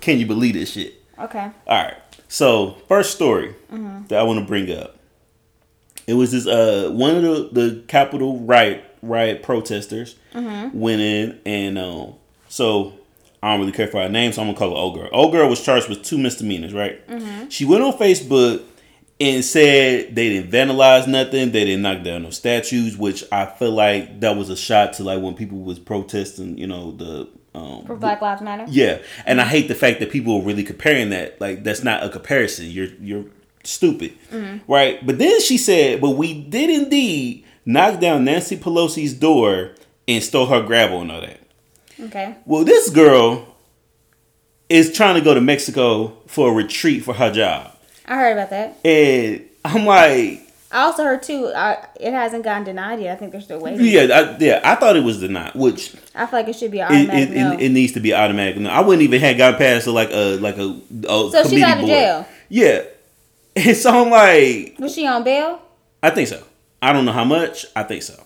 [0.00, 0.99] can you believe this shit?
[1.20, 1.50] Okay.
[1.66, 1.96] All right.
[2.28, 4.06] So first story Mm-hmm.
[4.08, 4.96] that I want to bring up.
[6.06, 10.78] It was this uh one of the the Capitol riot riot protesters Mm-hmm.
[10.78, 12.14] went in and um
[12.48, 12.94] so
[13.42, 15.08] I don't really care for her name, so I'm gonna call her old girl.
[15.12, 17.06] Old girl was charged with two misdemeanors, right?
[17.08, 17.48] Mm-hmm.
[17.48, 18.62] She went on Facebook
[19.18, 23.70] and said they didn't vandalize nothing, they didn't knock down no statues, which I feel
[23.72, 27.84] like that was a shot to like when people was protesting, you know, the um
[27.86, 28.64] For Black Lives Matter.
[28.68, 31.40] yeah, and I hate the fact that people are really comparing that.
[31.40, 32.66] Like that's not a comparison.
[32.70, 33.24] You're you're
[33.64, 34.12] stupid,
[34.68, 35.04] right?
[35.04, 39.72] But then she said, "But we did indeed knock down Nancy Pelosi's door
[40.08, 41.40] and stole her gravel and all that."
[42.00, 42.34] Okay.
[42.46, 43.46] Well, this girl
[44.68, 48.50] is trying to go to Mexico for a retreat for her job, I heard about
[48.50, 48.78] that.
[48.84, 51.50] and I'm like, I also heard too.
[51.54, 53.16] I, it hasn't gotten denied yet.
[53.16, 53.84] I think they're still waiting.
[53.84, 54.60] yeah, I, yeah.
[54.62, 57.28] I thought it was denied, which I feel like it should be an it, automatic
[57.30, 57.52] it, no.
[57.52, 58.56] it, it needs to be automatic.
[58.58, 61.62] No, I wouldn't even have gotten past it like a like a, a So she's
[61.62, 61.88] out of board.
[61.88, 62.26] jail?
[62.48, 62.82] Yeah,
[63.56, 65.60] it's on like, Was she on bail?
[66.02, 66.42] I think so.
[66.80, 67.66] I don't know how much.
[67.74, 68.22] I think so.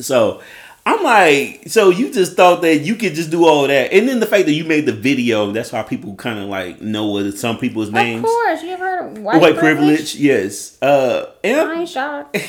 [0.00, 0.42] So
[0.88, 4.20] I'm like, so you just thought that you could just do all that, and then
[4.20, 5.50] the fact that you made the video.
[5.50, 8.20] That's why people kind of like know what some people's names.
[8.20, 8.62] Of course.
[8.62, 10.12] You ever heard of white, White privilege?
[10.12, 10.80] privilege, yes.
[10.80, 12.36] Uh, and, I ain't shocked.
[12.36, 12.44] and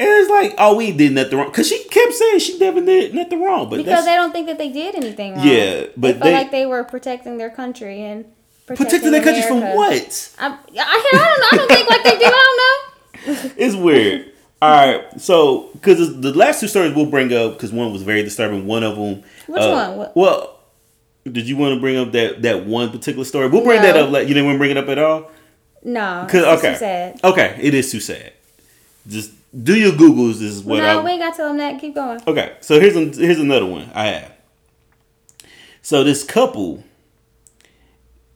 [0.00, 3.40] it's like, oh, we did nothing wrong because she kept saying she never did nothing
[3.40, 5.46] wrong, but Because they don't think that they did anything wrong.
[5.46, 8.24] Yeah, but they felt they- like they were protecting their country and
[8.66, 10.34] protecting, protecting their country from what?
[10.40, 10.56] I, I, I
[11.12, 11.48] don't know.
[11.52, 12.24] I don't think like they do.
[12.26, 13.50] I don't know.
[13.56, 14.32] It's weird.
[14.62, 18.22] All right, so because the last two stories we'll bring up because one was very
[18.22, 18.66] disturbing.
[18.66, 19.22] One of them.
[19.46, 19.96] Which uh, one?
[19.98, 20.60] What- Well,
[21.30, 23.48] did you want to bring up that that one particular story?
[23.48, 23.86] We'll bring No.
[23.92, 24.10] that up.
[24.10, 25.30] Like you didn't want to bring it up at all.
[25.84, 26.26] No.
[26.30, 27.20] Cause okay, too sad.
[27.22, 28.32] okay, it is too sad.
[29.06, 30.34] Just do your googles.
[30.40, 31.04] This is what no, I.
[31.04, 31.78] we ain't got to tell them that.
[31.80, 32.20] Keep going.
[32.26, 34.32] Okay, so here's an, here's another one I have.
[35.82, 36.82] So this couple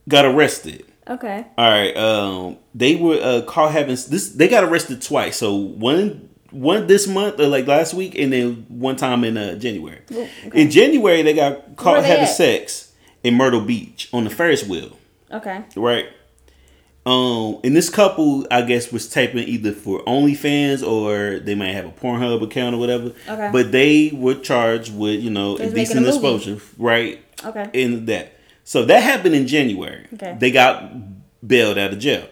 [0.07, 0.85] got arrested.
[1.11, 1.45] Okay.
[1.59, 1.97] All right.
[1.97, 4.31] Um, they were uh caught having this.
[4.31, 5.37] They got arrested twice.
[5.39, 9.57] So one one this month, or like last week, and then one time in uh
[9.57, 10.01] January.
[10.55, 12.31] In January, they got caught they having at?
[12.31, 12.93] sex
[13.25, 14.97] in Myrtle Beach on the Ferris wheel.
[15.33, 15.65] Okay.
[15.77, 16.07] Right.
[17.07, 21.87] Um, and this couple, I guess, was taping either for OnlyFans or they might have
[21.87, 23.13] a Pornhub account or whatever.
[23.27, 23.51] Okay.
[23.51, 27.25] But they were charged with, you know, They was making a indecent exposure, right?
[27.45, 27.71] Okay.
[27.73, 28.35] In that.
[28.71, 30.07] So that happened in January.
[30.15, 30.27] Okay.
[30.27, 30.39] Mm-hmm.
[30.39, 30.93] They got
[31.45, 32.29] bailed out of jail.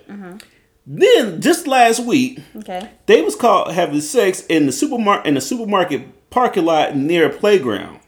[0.87, 2.89] Then just last week, Okay.
[3.07, 7.37] they was caught having sex in the supermarket in the supermarket parking lot near a
[7.37, 7.99] playground.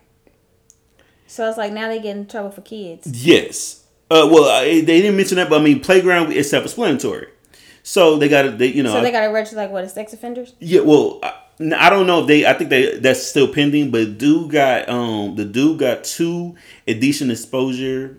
[1.26, 3.04] So it's like now they get in trouble for kids.
[3.26, 3.84] Yes.
[4.08, 7.26] Uh, well, uh, they didn't mention that, but I mean, playground is self-explanatory.
[7.82, 9.92] So they got to, they, you know, So they got to register like what, as
[9.92, 10.54] sex offenders?
[10.60, 10.82] yeah.
[10.82, 12.46] Well, I, I don't know if they.
[12.46, 13.90] I think they that's still pending.
[13.90, 18.18] But dude got um the dude got two indecent exposure.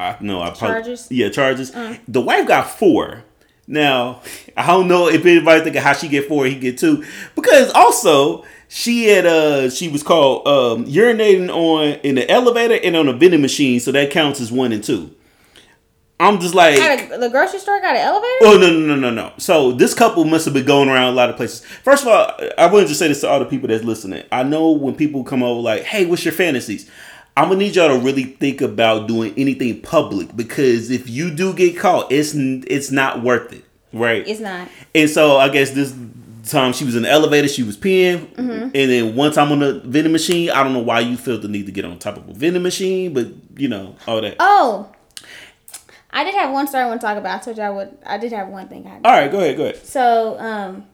[0.00, 1.08] I know I probably, Charges?
[1.10, 1.72] Yeah, charges.
[2.08, 3.24] The wife got four.
[3.66, 4.22] Now
[4.56, 8.44] I don't know if anybody thinking how she get four, he get two, because also
[8.68, 13.12] she had uh she was called um urinating on in the elevator and on a
[13.12, 15.14] vending machine, so that counts as one and two.
[16.20, 18.38] I'm just like a, the grocery store got an elevator?
[18.42, 19.32] Oh no no no no no!
[19.38, 21.64] So this couple must have been going around a lot of places.
[21.82, 24.22] First of all, I wanted to just say this to all the people that's listening.
[24.30, 26.88] I know when people come over like, "Hey, what's your fantasies?"
[27.36, 31.52] I'm gonna need y'all to really think about doing anything public because if you do
[31.52, 34.26] get caught, it's it's not worth it, right?
[34.26, 34.68] It's not.
[34.94, 35.92] And so I guess this
[36.46, 38.62] time she was in the elevator, she was peeing, Mm-hmm.
[38.62, 40.50] and then one time on the vending machine.
[40.50, 42.62] I don't know why you felt the need to get on top of a vending
[42.62, 44.36] machine, but you know all that.
[44.38, 44.88] Oh,
[46.16, 47.40] I did have one story I want to talk about.
[47.40, 47.98] I told you I would.
[48.06, 48.86] I did have one thing.
[48.86, 49.84] I All right, go ahead, go ahead.
[49.84, 50.86] So, um,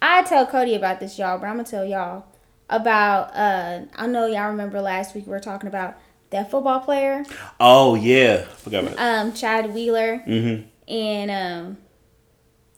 [0.00, 2.24] I tell Cody about this, y'all, but I'm gonna tell y'all
[2.70, 3.34] about.
[3.36, 5.96] Uh, I know y'all remember last week we were talking about
[6.30, 7.22] that football player,
[7.60, 8.98] Oh yeah, forgot about.
[8.98, 10.66] um, Chad Wheeler, Mm-hmm.
[10.92, 11.78] and um,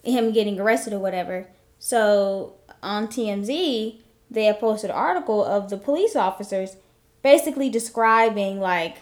[0.03, 1.47] him getting arrested or whatever.
[1.79, 6.77] So on TMZ, they had posted an article of the police officers
[7.23, 8.97] basically describing like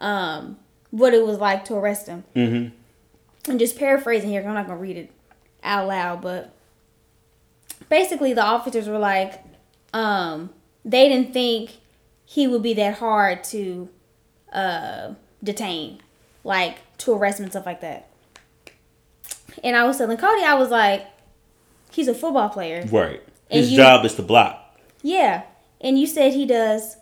[0.00, 0.58] um,
[0.94, 2.22] what it was like to arrest him.
[2.36, 3.50] Mm-hmm.
[3.50, 5.10] I'm just paraphrasing here, I'm not gonna read it
[5.64, 6.54] out loud, but
[7.88, 9.42] basically the officers were like,
[9.92, 10.50] um,
[10.84, 11.78] they didn't think
[12.24, 13.88] he would be that hard to
[14.52, 16.00] uh, detain,
[16.44, 18.08] like to arrest him and stuff like that.
[19.64, 21.04] And I was telling Cody, I was like,
[21.90, 22.86] he's a football player.
[22.90, 23.20] Right.
[23.50, 24.78] And His you- job is to block.
[25.02, 25.42] Yeah.
[25.80, 26.96] And you said he does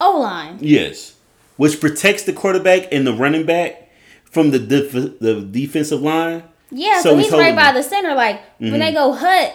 [0.00, 0.58] O line.
[0.60, 1.14] Yes,
[1.56, 3.90] which protects the quarterback and the running back
[4.24, 6.42] from the def- the defensive line.
[6.70, 7.74] Yeah, So so, he's he's right by it.
[7.74, 8.14] the center.
[8.14, 9.54] Like when they go hut,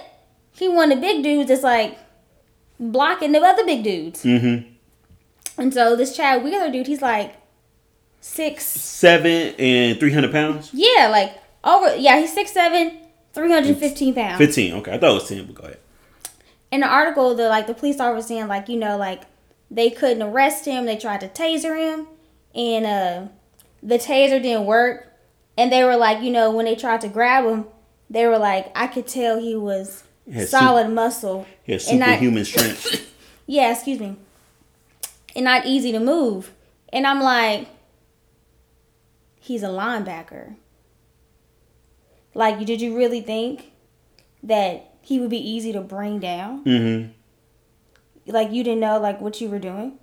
[0.51, 1.97] he one of the big dudes that's like
[2.79, 4.23] blocking the other big dudes.
[4.23, 4.67] Mm-hmm.
[5.61, 7.35] And so this Chad Wheeler dude, he's like
[8.21, 8.63] six.
[8.65, 10.69] Seven and three hundred pounds.
[10.73, 11.95] Yeah, like over.
[11.97, 12.97] Yeah, he's six seven,
[13.33, 14.37] three hundred fifteen pounds.
[14.37, 14.73] Fifteen.
[14.75, 15.45] Okay, I thought it was ten.
[15.45, 15.79] But go ahead.
[16.71, 19.23] In the article, the like the police officer saying like you know like
[19.71, 20.85] they couldn't arrest him.
[20.85, 22.07] They tried to taser him,
[22.55, 23.27] and uh
[23.81, 25.05] the taser didn't work.
[25.57, 27.65] And they were like, you know, when they tried to grab him,
[28.09, 31.45] they were like, I could tell he was He solid muscle.
[31.63, 33.05] He has superhuman strength.
[33.45, 34.15] Yeah, excuse me.
[35.35, 36.51] And not easy to move.
[36.93, 37.67] And I'm like,
[39.39, 40.55] he's a linebacker.
[42.35, 43.71] Like, did you really think
[44.43, 46.63] that he would be easy to bring down?
[46.63, 47.11] mm-hmm.
[48.29, 49.99] Like, you didn't know like what you were doing.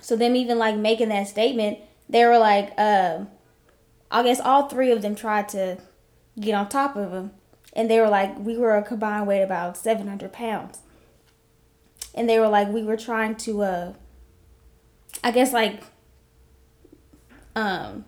[0.00, 3.24] So them even like making that statement, they were like, uh,
[4.10, 5.78] I guess all three of them tried to
[6.38, 7.32] get on top of him,
[7.72, 10.78] and they were like, we were a combined weight about seven hundred pounds,
[12.14, 13.92] and they were like, we were trying to, uh,
[15.22, 15.82] I guess like,
[17.54, 18.04] um,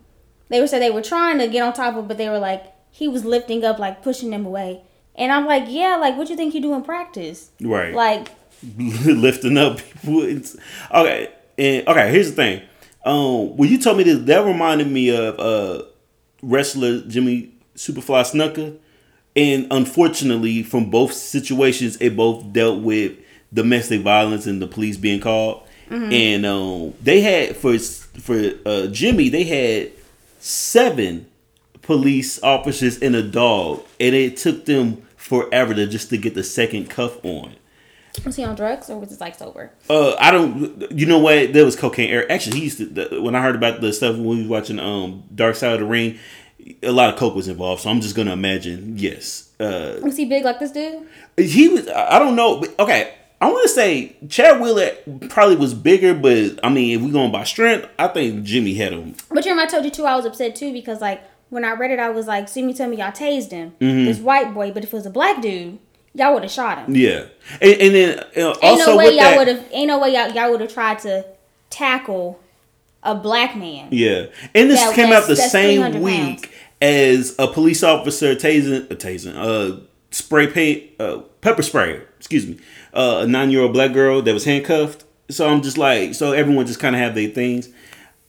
[0.49, 2.73] they were said they were trying to get on top of, but they were like,
[2.91, 4.83] he was lifting up, like pushing them away,
[5.21, 7.95] and I'm like, yeah, like what you think you do in practice, Right.
[7.95, 8.31] like.
[9.07, 10.23] lifting up people.
[10.23, 10.57] It's,
[10.93, 12.11] okay, and okay.
[12.13, 12.63] Here's the thing.
[13.05, 15.85] Um, when you told me this, that reminded me of uh,
[16.43, 18.77] wrestler Jimmy Superfly Snuka,
[19.35, 23.13] and unfortunately, from both situations, it both dealt with
[23.55, 25.63] domestic violence and the police being called.
[25.89, 29.91] And um, they had for for uh, Jimmy, they had
[30.39, 31.27] seven
[31.83, 36.43] police officers and a dog, and it took them forever to just to get the
[36.43, 37.55] second cuff on.
[38.25, 39.71] Was he on drugs or was it like sober?
[39.89, 40.91] Uh, I don't.
[40.91, 41.53] You know what?
[41.53, 42.11] There was cocaine.
[42.11, 42.31] Eric.
[42.31, 42.87] Actually, he used to.
[42.87, 45.81] The, when I heard about the stuff when we was watching um Dark Side of
[45.81, 46.19] the Ring,
[46.83, 47.83] a lot of coke was involved.
[47.83, 48.99] So I'm just gonna imagine.
[48.99, 49.51] Yes.
[49.61, 51.07] Uh, Was he big like this dude?
[51.37, 51.87] he was.
[51.89, 52.61] I don't know.
[52.61, 53.15] But, okay.
[53.43, 54.91] I want to say Chad Wheeler
[55.31, 58.93] probably was bigger, but I mean, if we're going by strength, I think Jimmy had
[58.93, 59.15] him.
[59.31, 61.73] But you remember I told you too, I was upset too because like when I
[61.73, 63.73] read it, I was like, see me tell me y'all tased him.
[63.81, 64.07] Mm-hmm.
[64.07, 65.79] This white boy, but if it was a black dude,
[66.15, 66.97] y'all would have shot him.
[66.97, 67.27] Yeah,
[67.61, 69.65] and, and then uh, Ain't also no way with y'all would have.
[69.73, 71.27] Ain't no way y'all y'all would have tried to
[71.69, 72.41] tackle
[73.03, 73.89] a black man.
[73.91, 76.55] Yeah, and this That- came out the same week pounds.
[76.81, 82.01] as a police officer tasing, uh, tasing, uh, spray paint, uh, pepper spray.
[82.19, 82.59] Excuse me,
[82.93, 85.05] uh, a nine-year-old black girl that was handcuffed.
[85.31, 87.69] So I'm just like, so everyone just kind of have their things.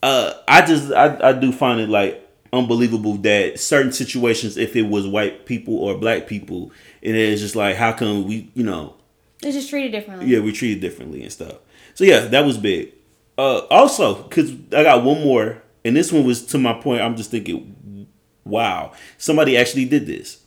[0.03, 4.83] Uh, I just, I, I do find it like unbelievable that certain situations, if it
[4.83, 6.71] was white people or black people,
[7.03, 8.95] and it is just like, how come we, you know,
[9.41, 10.27] It's just treated differently.
[10.27, 11.55] yeah, we treated differently and stuff.
[11.93, 12.91] So yeah, that was big.
[13.37, 17.01] Uh, also, because I got one more, and this one was to my point.
[17.01, 18.07] I'm just thinking,
[18.45, 20.41] wow, somebody actually did this,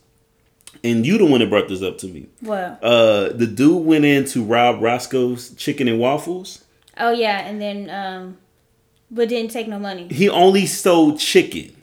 [0.83, 2.27] and you the one that brought this up to me.
[2.41, 2.79] What?
[2.83, 6.63] Uh, the dude went in to rob Roscoe's Chicken and Waffles.
[6.97, 8.37] Oh yeah, and then um,
[9.11, 10.07] but didn't take no money.
[10.07, 11.74] He only stole chicken,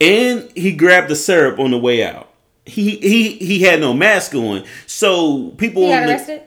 [0.00, 2.30] and he grabbed the syrup on the way out.
[2.64, 5.82] He he he had no mask on, so people.
[5.82, 6.42] He got arrested,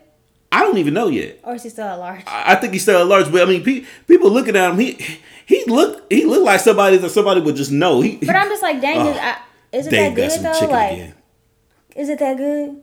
[0.51, 1.39] I don't even know yet.
[1.43, 2.23] or is he still at large?
[2.27, 4.99] I think he's still at large, but I mean, pe- people looking at him, he
[5.45, 8.01] he look he looked like somebody that somebody would just know.
[8.01, 9.37] He, But I'm just like, dang, is, Oh, I,
[9.71, 10.67] is it Dave that good though?
[10.71, 11.13] Like, again.
[11.95, 12.81] is it that good?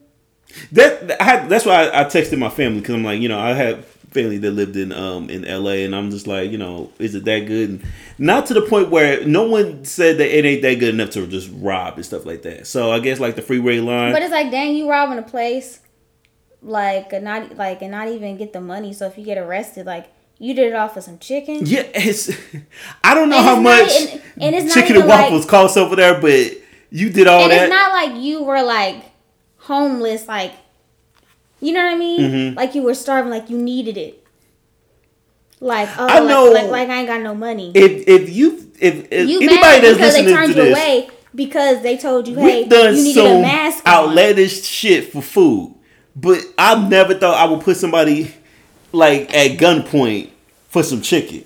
[0.73, 3.39] That I had, that's why I, I texted my family because I'm like, you know,
[3.39, 3.85] I have
[4.17, 5.85] family that lived in um in L.A.
[5.85, 7.69] and I'm just like, you know, is it that good?
[7.71, 7.85] And
[8.19, 11.27] not to the point where no one said that it ain't that good enough to
[11.27, 12.67] just rob and stuff like that.
[12.67, 14.12] So I guess like the freeway line.
[14.12, 15.81] But it's like, dang, you robbing a place,
[16.62, 18.93] like and not like and not even get the money.
[18.93, 21.64] So if you get arrested, like you did it off of some chicken.
[21.67, 22.31] Yeah, it's.
[23.05, 25.77] I don't know And how much not- and- and it's chicken and waffles like- cost
[25.79, 26.53] over there, but
[26.91, 27.62] you did all and that.
[27.64, 29.03] it's not like you were like
[29.59, 30.53] homeless, like
[31.67, 32.21] you know what I mean?
[32.21, 32.57] Mm-hmm.
[32.57, 34.25] Like you were starving, like you needed it.
[35.59, 37.73] Like oh, I like, know- like like I ain't got no money.
[37.75, 41.09] if if you if, if you anybody that's because they turned to you this, away
[41.35, 43.87] because they told you, hey, we've done you needed some a mask.
[43.87, 43.93] on.
[43.93, 45.75] outlandish shit for food,
[46.14, 48.33] but I never thought I would put somebody
[48.93, 50.31] like at gunpoint
[50.69, 51.45] for some chicken.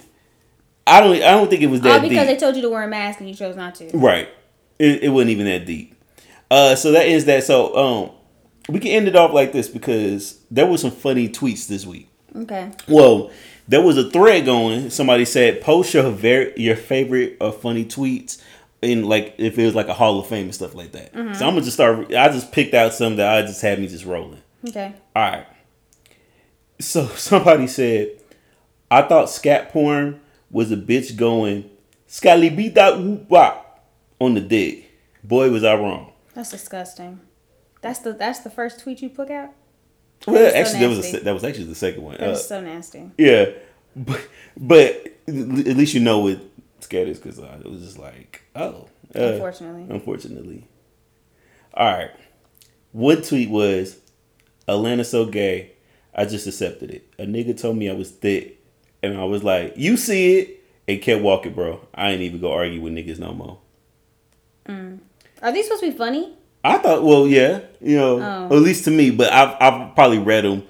[0.87, 1.15] I don't.
[1.17, 2.37] I don't think it was that All because deep.
[2.37, 3.91] they told you to wear a mask and you chose not to.
[3.97, 4.29] Right.
[4.79, 5.95] It, it wasn't even that deep.
[6.51, 7.45] Uh, so that is that.
[7.45, 8.11] So um,
[8.71, 12.09] we can end it off like this because there was some funny tweets this week.
[12.35, 12.71] Okay.
[12.89, 13.31] Well,
[13.69, 14.91] there was a thread going.
[14.91, 18.43] Somebody said post your very your favorite uh, funny tweets
[18.83, 21.13] in like if it was like a Hall of Fame and stuff like that.
[21.13, 22.13] So I'm gonna just start.
[22.15, 24.43] I just picked out some that I just had me just rolling.
[24.69, 24.93] Okay.
[25.15, 25.47] All right.
[26.81, 28.11] So somebody said,
[28.91, 31.71] I thought scat porn was a bitch going
[32.07, 33.31] scally beat that whoop
[34.21, 34.91] on the dick.
[35.23, 36.13] Boy, was I wrong.
[36.35, 37.21] That's disgusting.
[37.83, 39.51] That's the that's the first tweet you put out.
[40.27, 42.17] Well, is so actually, that was a, that was actually the second one.
[42.19, 43.11] That's Uh, so nasty.
[43.17, 43.47] yeah,
[43.97, 44.21] but
[44.57, 45.35] but at
[45.77, 46.41] least you know what
[46.81, 49.87] scat is because uh, it was just like oh, uh, Unfortunately.
[49.89, 50.67] unfortunately.
[51.75, 52.11] All right,
[52.93, 53.97] one tweet was
[54.69, 55.73] Atlanta so gay,
[56.15, 57.07] I just accepted it.
[57.19, 58.59] A nigga told me I was thick,
[59.03, 61.87] and I was like, you see it, and kept walking, bro.
[61.95, 63.59] I ain't even go argue with niggas no more.
[65.43, 66.35] Are these supposed to be funny?
[66.65, 68.57] I thought, well, yeah, you know, Oh.
[68.57, 70.65] at least to me, but I've, I've probably read them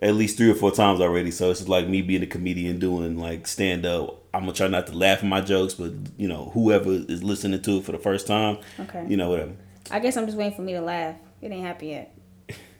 [0.00, 1.30] at least three or four times already.
[1.30, 4.20] So it's just like me being a comedian doing like stand up.
[4.32, 7.62] I'm gonna try not to laugh at my jokes, but you know, whoever is listening
[7.62, 9.04] to it for the first time, Okay.
[9.08, 9.52] you know, whatever.
[9.90, 11.16] I guess I'm just waiting for me to laugh.
[11.42, 12.16] It ain't happy yet.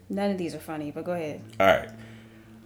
[0.08, 1.40] None of these are funny, but go ahead.
[1.60, 1.88] All right,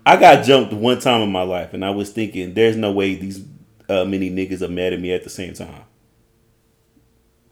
[0.07, 3.15] I got jumped one time in my life, and I was thinking, there's no way
[3.15, 3.45] these
[3.89, 5.83] uh, many niggas are mad at me at the same time.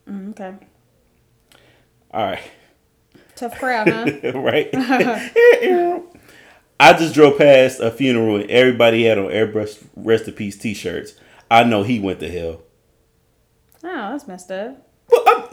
[0.08, 0.54] Mm, okay.
[2.12, 2.42] All right.
[3.34, 4.32] Tough crowd, huh?
[4.38, 4.70] right?
[6.78, 11.14] I just drove past a funeral and everybody had on airbrush rest in peace t-shirts.
[11.50, 12.62] I know he went to hell.
[13.84, 14.86] oh, that's messed up.
[15.10, 15.48] Well, I'm-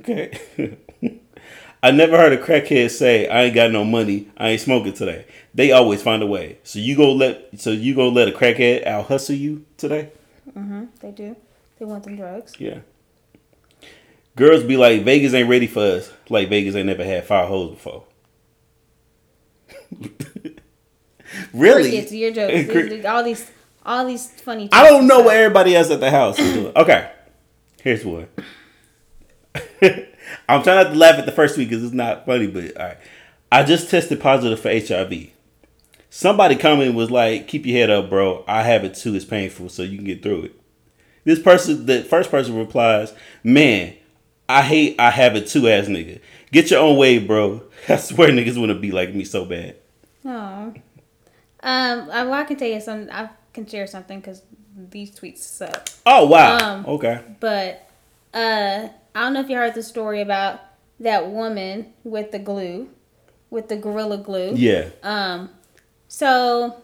[0.00, 0.78] okay.
[1.82, 4.28] I never heard a crackhead say, "I ain't got no money.
[4.36, 6.58] I ain't smoking today." They always find a way.
[6.62, 10.10] So you go let so you go let a crackhead out hustle you today?
[10.56, 10.84] Mm-hmm.
[11.00, 11.36] They do.
[11.78, 12.52] They want them drugs.
[12.58, 12.78] Yeah.
[14.36, 16.12] Girls be like, Vegas ain't ready for us.
[16.28, 18.04] Like Vegas ain't never had five hoes before.
[21.52, 21.90] really?
[21.90, 23.04] Crickets, your jokes.
[23.06, 23.50] All these,
[23.84, 24.68] all these funny.
[24.72, 26.72] I don't know what everybody else at the house is doing.
[26.76, 27.10] Okay,
[27.82, 28.28] here's one.
[30.48, 32.86] I'm trying not to laugh at the first week because it's not funny, but all
[32.86, 32.98] right.
[33.50, 35.30] I just tested positive for HIV.
[36.10, 38.44] Somebody commented was like, "Keep your head up, bro.
[38.46, 39.14] I have it too.
[39.14, 40.60] It's painful, so you can get through it."
[41.24, 43.12] This person, the first person replies,
[43.42, 43.94] "Man,
[44.58, 46.20] I hate I have it too, ass nigga.
[46.50, 47.62] Get your own way, bro.
[47.88, 49.76] I swear niggas want to be like me so bad."
[50.24, 50.74] Oh.
[51.64, 53.08] Um, I, well, I can tell you some.
[53.10, 54.42] I can share something because
[54.76, 55.88] these tweets suck.
[56.06, 56.58] Oh wow.
[56.58, 57.22] Um, okay.
[57.40, 57.88] But
[58.34, 60.60] uh, I don't know if you heard the story about
[61.00, 62.88] that woman with the glue,
[63.50, 64.52] with the gorilla glue.
[64.54, 64.90] Yeah.
[65.02, 65.50] Um,
[66.08, 66.82] so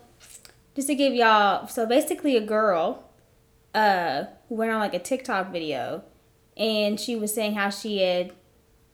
[0.75, 3.05] just to give y'all, so basically a girl,
[3.75, 6.03] uh, went on like a TikTok video,
[6.59, 8.33] and she was saying how she had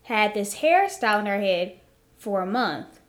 [0.02, 1.80] had this hairstyle in her head
[2.18, 3.00] for a month.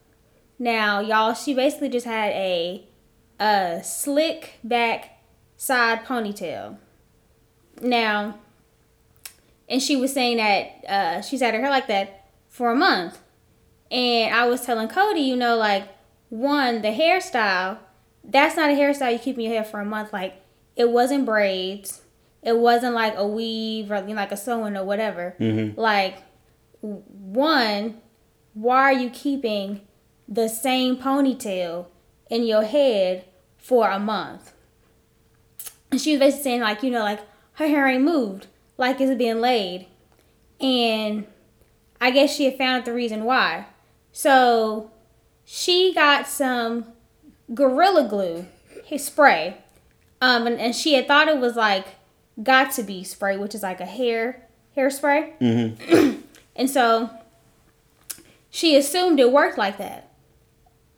[0.58, 2.88] Now, y'all, she basically just had a,
[3.40, 5.20] a slick back
[5.58, 6.78] side ponytail.
[7.82, 8.40] Now,
[9.68, 13.20] and she was saying that uh, she's had her hair like that for a month.
[13.92, 15.90] And I was telling Cody, you know, like,
[16.30, 17.80] one, the hairstyle,
[18.24, 20.14] that's not a hairstyle you keep in your hair for a month.
[20.14, 20.42] Like,
[20.76, 22.02] it wasn't braids.
[22.46, 25.36] It wasn't like a weave or like a sewing or whatever.
[25.76, 26.20] Like,
[26.80, 27.98] one,
[28.54, 29.82] why are you keeping
[30.28, 31.88] the same ponytail
[32.30, 33.26] in your head
[33.58, 34.54] for a month?
[35.92, 37.22] And she was basically saying, like, you know, like,
[37.54, 38.48] her hair ain't moved.
[38.78, 39.88] Like, it's being laid.
[40.62, 41.26] And
[42.00, 43.66] I guess she had found out the reason why.
[44.12, 44.92] So
[45.44, 46.86] she got some
[47.54, 48.46] Gorilla Glue
[48.86, 49.58] his spray.
[50.22, 51.88] Um, and, and she had thought it was like
[52.42, 55.38] Got2b spray, which is like a hair hairspray.
[55.40, 56.22] Mm-hmm.
[56.56, 57.10] And so
[58.50, 60.10] she assumed it worked like that.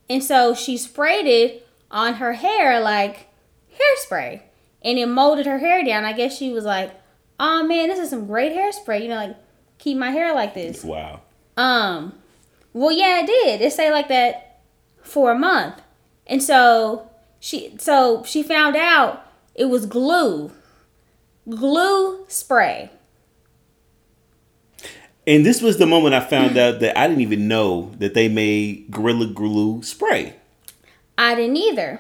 [0.08, 3.28] And so she sprayed it on her hair like
[3.78, 4.42] hairspray,
[4.84, 6.06] and it molded her hair down.
[6.06, 6.92] I guess she was like,
[7.40, 9.36] "Oh man, this is some great hairspray." You know, like
[9.78, 10.84] keep my hair like this.
[10.84, 11.22] Wow.
[11.58, 12.14] Um,
[12.74, 13.62] well, yeah, it did.
[13.62, 14.62] It stayed like that
[15.02, 15.82] for a month,
[16.26, 17.10] and so
[17.40, 19.26] she so she found out
[19.56, 20.52] it was glue,
[21.50, 22.92] glue spray.
[25.26, 28.30] And this was the moment I found out that I didn't even know that they
[28.30, 30.36] made Gorilla Glue spray.
[31.18, 32.00] I didn't either.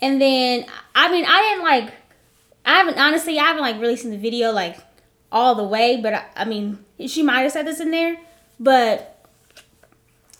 [0.00, 1.92] And then I mean I didn't like
[2.64, 4.78] I haven't honestly I haven't like really seen the video like
[5.32, 8.16] all the way, but I, I mean she might have said this in there,
[8.60, 9.26] but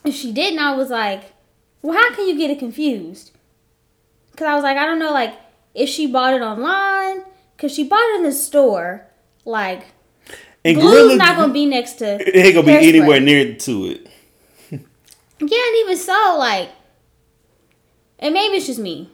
[0.04, 1.32] if she didn't, I was like,
[1.82, 3.32] well, how can you get it confused?
[4.30, 5.34] Because I was like, I don't know, like
[5.74, 7.24] if she bought it online,
[7.58, 9.04] because she bought it in the store,
[9.44, 9.86] like
[10.64, 13.86] And glue's Gorilla not gonna be next to it ain't gonna be anywhere near to
[13.86, 14.06] it.
[14.70, 14.78] Yeah,
[15.40, 16.70] and even so, like,
[18.18, 19.10] and maybe it's just me.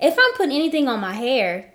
[0.00, 1.74] If I'm putting anything on my hair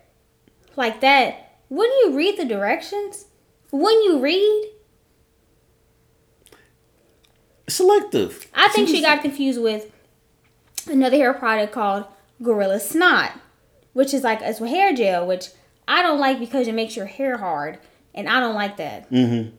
[0.75, 3.25] like that, wouldn't you read the directions?
[3.71, 4.71] Wouldn't you read?
[7.67, 8.47] Selective.
[8.53, 9.91] I think she was- got confused with
[10.89, 12.05] another hair product called
[12.41, 13.33] Gorilla Snot,
[13.93, 15.49] which is like a hair gel, which
[15.88, 17.79] I don't like because it makes your hair hard,
[18.13, 19.09] and I don't like that.
[19.11, 19.51] Mhm.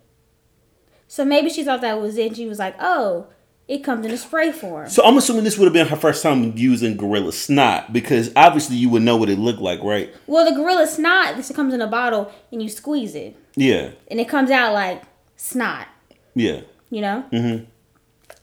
[1.07, 2.37] So maybe she thought that was it.
[2.37, 3.27] She was like, "Oh,
[3.67, 6.23] it comes in a spray form." So I'm assuming this would have been her first
[6.23, 10.11] time using Gorilla Snot because obviously you would know what it looked like, right?
[10.27, 13.37] Well, the Gorilla Snot, this comes in a bottle, and you squeeze it.
[13.57, 13.91] Yeah.
[14.09, 15.03] and it comes out like
[15.37, 15.89] snot,
[16.37, 16.61] Yeah.
[16.91, 17.25] you know?
[17.33, 17.65] Mm-hmm.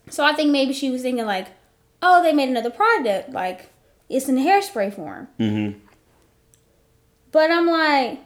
[0.09, 1.47] So I think maybe she was thinking like,
[2.03, 3.69] oh, they made another product, like
[4.09, 5.29] it's in a hairspray form.
[5.39, 5.75] Mhm.
[7.36, 8.19] But I'm like,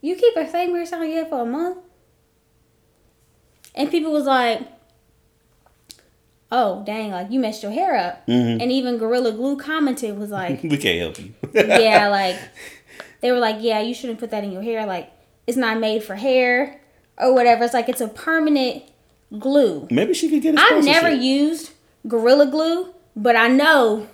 [0.00, 1.76] you keep a same hairstyle on head for a month?
[3.74, 4.62] And people was like,
[6.50, 8.26] oh, dang, like you messed your hair up.
[8.26, 8.62] Mhm.
[8.62, 11.34] And even Gorilla Glue commented was like, We can't help you.
[11.52, 12.38] yeah, like
[13.20, 14.86] they were like, yeah, you shouldn't put that in your hair.
[14.86, 15.12] Like
[15.46, 16.80] it's not made for hair
[17.18, 17.64] or whatever.
[17.64, 18.84] It's like it's a permanent
[19.38, 19.86] glue.
[19.90, 21.72] Maybe she could get I've never used
[22.08, 24.06] Gorilla Glue, but I know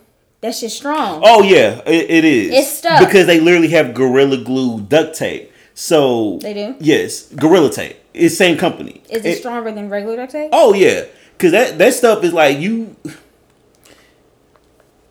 [0.46, 1.22] that shit's strong.
[1.24, 2.52] Oh yeah, it, it is.
[2.52, 3.00] It's stuck.
[3.00, 5.52] because they literally have Gorilla Glue duct tape.
[5.74, 6.76] So They do?
[6.78, 7.96] Yes, Gorilla Tape.
[8.14, 9.02] It's same company.
[9.10, 10.50] Is it, stronger than regular duct tape?
[10.52, 12.94] Oh yeah, because that that stuff is like you.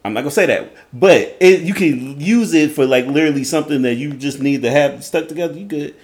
[0.06, 3.82] I'm not gonna say that, but it, you can use it for like literally something
[3.82, 5.58] that you just need to have stuck together.
[5.58, 5.96] You good?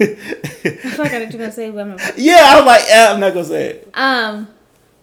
[0.00, 2.16] I feel like I was gonna say, but I'm not.
[2.16, 3.90] yeah, I'm like, eh, I'm not gonna say it.
[3.94, 4.48] Um,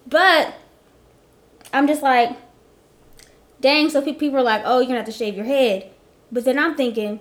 [0.08, 0.54] but
[1.72, 2.36] I'm just like,
[3.60, 3.88] dang.
[3.90, 5.90] So people are like, oh, you're gonna have to shave your head.
[6.32, 7.20] But then I'm thinking,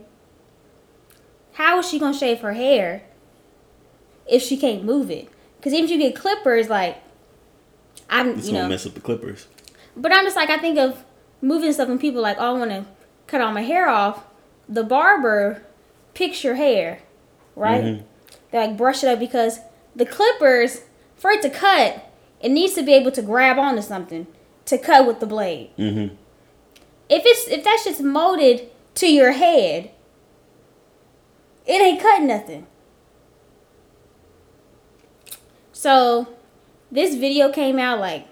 [1.54, 3.04] how is she gonna shave her hair
[4.30, 5.28] if she can't move it?
[5.58, 6.98] Because even if you get clippers, like,
[8.10, 9.48] I'm, It's you gonna know, mess up the clippers.
[9.96, 11.04] but I'm just like, I think of
[11.42, 12.86] moving stuff and people like, oh, I want to
[13.28, 14.24] cut all my hair off.
[14.70, 15.64] The barber
[16.14, 17.00] picks your hair,
[17.56, 17.84] right?
[17.84, 18.04] Mhm.
[18.52, 19.60] They like brush it up because
[19.96, 20.82] the clippers,
[21.16, 22.12] for it to cut,
[22.42, 24.28] it needs to be able to grab onto something
[24.66, 25.70] to cut with the blade.
[25.78, 26.16] Mm-hmm.
[27.10, 29.92] If it's if that shit's molded to your head,
[31.66, 32.68] it ain't cutting nothing.
[35.74, 36.28] So,
[36.92, 38.26] this video came out like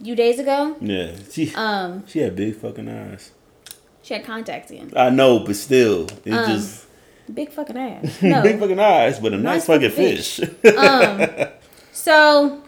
[0.00, 0.76] a few days ago.
[0.80, 3.30] Yeah, she Um, she had big fucking eyes.
[4.02, 4.92] she had contacts in.
[4.96, 6.86] I know, but still, it Um, just
[7.32, 8.18] Big fucking ass.
[8.22, 8.42] No.
[8.42, 10.40] big fucking eyes, but a nice, Nice fucking fucking fish.
[10.76, 11.26] um,
[11.92, 12.62] so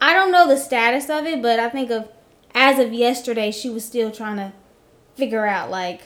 [0.00, 2.08] I don't know the status of it, but I think of
[2.52, 4.52] as of yesterday, she was still trying to
[5.20, 6.00] figure out like,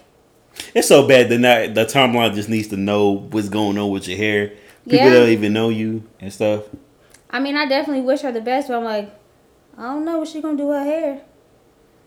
[0.75, 4.07] It's so bad that now the timeline just needs to know what's going on with
[4.07, 4.49] your hair.
[4.85, 5.15] People Yeah.
[5.15, 6.65] don't even know you and stuff.
[7.31, 9.11] I mean, I definitely wish her the best, but I'm like,
[9.79, 11.21] I don't know what she gonna do with her hair.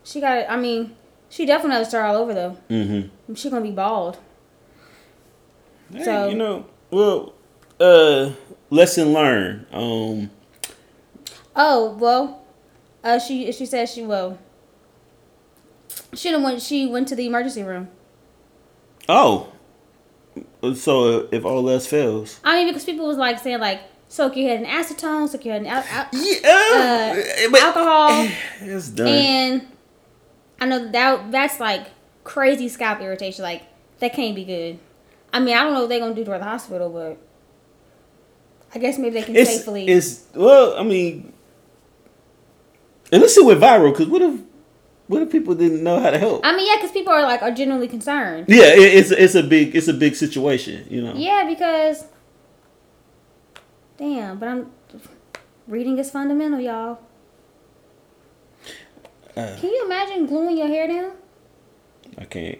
[0.04, 0.94] She got, it I mean,
[1.28, 2.56] she definitely has to start all over though.
[2.70, 3.34] Mm-hmm.
[3.34, 4.18] She gonna be bald.
[5.92, 7.34] Hey, So- you know, well,
[7.80, 8.30] uh,
[8.70, 9.66] lesson learned.
[9.72, 10.30] Um,
[11.60, 12.42] Oh well,
[13.02, 14.38] uh, she she said she well.
[16.14, 16.62] She done went.
[16.62, 17.88] She went to the emergency room.
[19.08, 19.48] oh,
[20.74, 24.48] so if all else fails, I mean, because people was like saying like, soak your
[24.48, 28.28] head in acetone, soak your head in al- al- yeah, uh, alcohol,
[28.60, 29.08] it's done.
[29.08, 29.66] and
[30.60, 31.86] I know that that's like
[32.24, 33.42] crazy scalp irritation.
[33.42, 33.62] Like
[34.00, 34.78] that can't be good.
[35.32, 37.18] I mean, I don't know what they're gonna do to the hospital, but
[38.74, 39.86] I guess maybe they can it's safely.
[39.86, 41.32] it's well, I mean,
[43.12, 44.40] unless it went viral, because what if
[45.08, 46.42] what if people didn't know how to help?
[46.44, 48.46] I mean, yeah, because people are like are genuinely concerned.
[48.48, 51.14] yeah, it, it's it's a big it's a big situation, you know.
[51.14, 52.04] Yeah, because
[53.96, 54.70] damn, but I'm
[55.66, 57.00] reading is fundamental, y'all.
[59.34, 61.12] Uh, Can you imagine gluing your hair down?
[62.18, 62.58] I can't.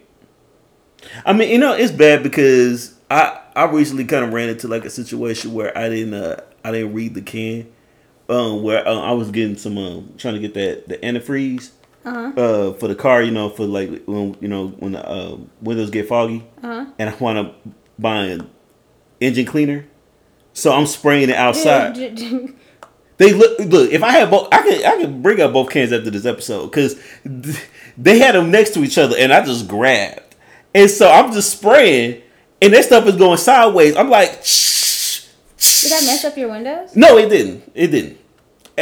[1.27, 4.85] I mean, you know, it's bad because I I recently kind of ran into like
[4.87, 7.71] a situation where I didn't uh I didn't read the can,
[8.31, 11.73] um where uh, I was getting some um trying to get that the antifreeze
[12.09, 12.41] Uh huh.
[12.41, 15.91] uh for the car, you know, for like when you know when the uh, windows
[15.91, 16.87] get foggy, Uh huh.
[16.99, 18.51] and I want to buy an
[19.21, 19.85] engine cleaner,
[20.53, 21.97] so I'm spraying it outside.
[23.19, 23.91] They look look.
[23.91, 26.67] If I had both, I can I can bring up both cans after this episode
[26.69, 27.01] because
[27.99, 30.37] they had them next to each other, and I just grabbed,
[30.73, 32.23] and so I'm just spraying,
[32.63, 33.97] and that stuff is going sideways.
[33.97, 35.25] I'm like, shh,
[35.83, 36.95] Did that mess up your windows?
[36.95, 37.65] no, it didn't.
[37.75, 38.19] It didn't.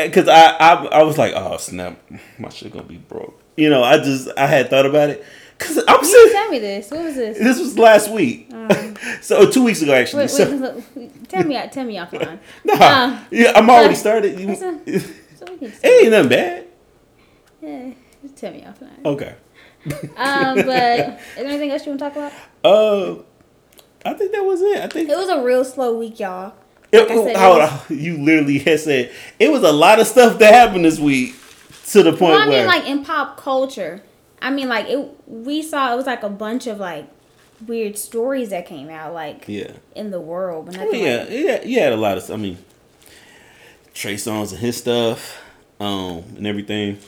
[0.05, 1.99] Because I, I I was like, oh snap,
[2.39, 3.41] my shit gonna be broke.
[3.57, 5.25] You know, I just I had thought about it
[5.57, 6.91] because I'm You saying tell me this.
[6.91, 7.39] What was this?
[7.39, 8.51] this was last week,
[9.23, 10.25] so two weeks ago actually.
[10.25, 12.39] Wait, so, wait, tell me, tell me offline.
[12.65, 14.39] nah, uh, yeah, I'm already uh, started.
[14.39, 14.51] You-
[14.87, 15.03] it
[15.39, 16.67] So we can ain't nothing bad.
[17.63, 17.91] yeah,
[18.23, 19.05] just tell me offline.
[19.05, 19.35] Okay.
[20.17, 22.33] Um, but is there anything else you want to talk about?
[22.65, 23.23] Uh,
[24.05, 24.79] I think that was it.
[24.79, 26.55] I think It was a real slow week, y'all.
[26.93, 27.81] It, like I said, hold on.
[27.89, 31.35] you literally had said it was a lot of stuff that happened this week
[31.89, 34.03] to the point Well, I where mean, like in pop culture.
[34.41, 35.09] I mean, like it.
[35.27, 37.09] We saw it was like a bunch of like
[37.67, 41.03] weird stories that came out, like yeah, in the world, but oh, nothing.
[41.03, 42.31] yeah, Like, yeah, you had a lot of.
[42.31, 42.59] I mean,
[43.95, 45.41] Trey Songz and his stuff,
[45.81, 46.99] um, and everything.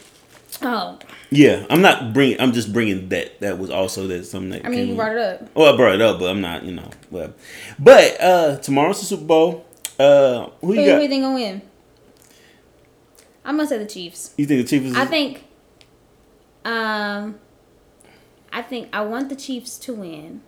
[0.61, 0.97] oh,
[1.29, 2.41] Yeah, I'm not bringing.
[2.41, 3.39] I'm just bringing that.
[3.41, 4.65] That was also that something that.
[4.65, 5.55] I mean, you brought it up.
[5.55, 6.63] Well, I brought it up, but I'm not.
[6.63, 7.37] You know, but
[7.77, 9.65] but uh, tomorrow's the Super Bowl.
[9.99, 11.01] Uh, who Who, you who got?
[11.03, 11.61] you think gonna win?
[13.45, 14.33] I'm gonna say the Chiefs.
[14.37, 14.95] You think the Chiefs?
[14.95, 15.43] I think.
[16.65, 17.39] Um,
[18.51, 20.41] I think I want the Chiefs to win,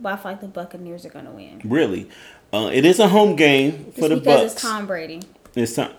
[0.00, 1.60] but I feel like the Buccaneers are gonna win.
[1.64, 2.08] really.
[2.52, 4.52] Uh, it is a home game for Just the because Bucks.
[4.54, 5.20] it's Tom Brady.
[5.54, 5.92] It's time.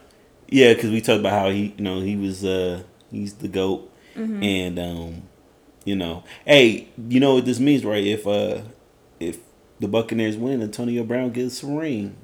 [0.48, 2.82] Yeah, because we talked about how he, you know, he was, uh
[3.12, 3.86] he's the goat,
[4.16, 4.44] Mm-hmm.
[4.44, 5.22] and um,
[5.86, 8.04] you know, hey, you know what this means, right?
[8.04, 8.62] If uh,
[9.20, 9.38] if
[9.80, 12.16] the Buccaneers win, Antonio Brown gets a ring.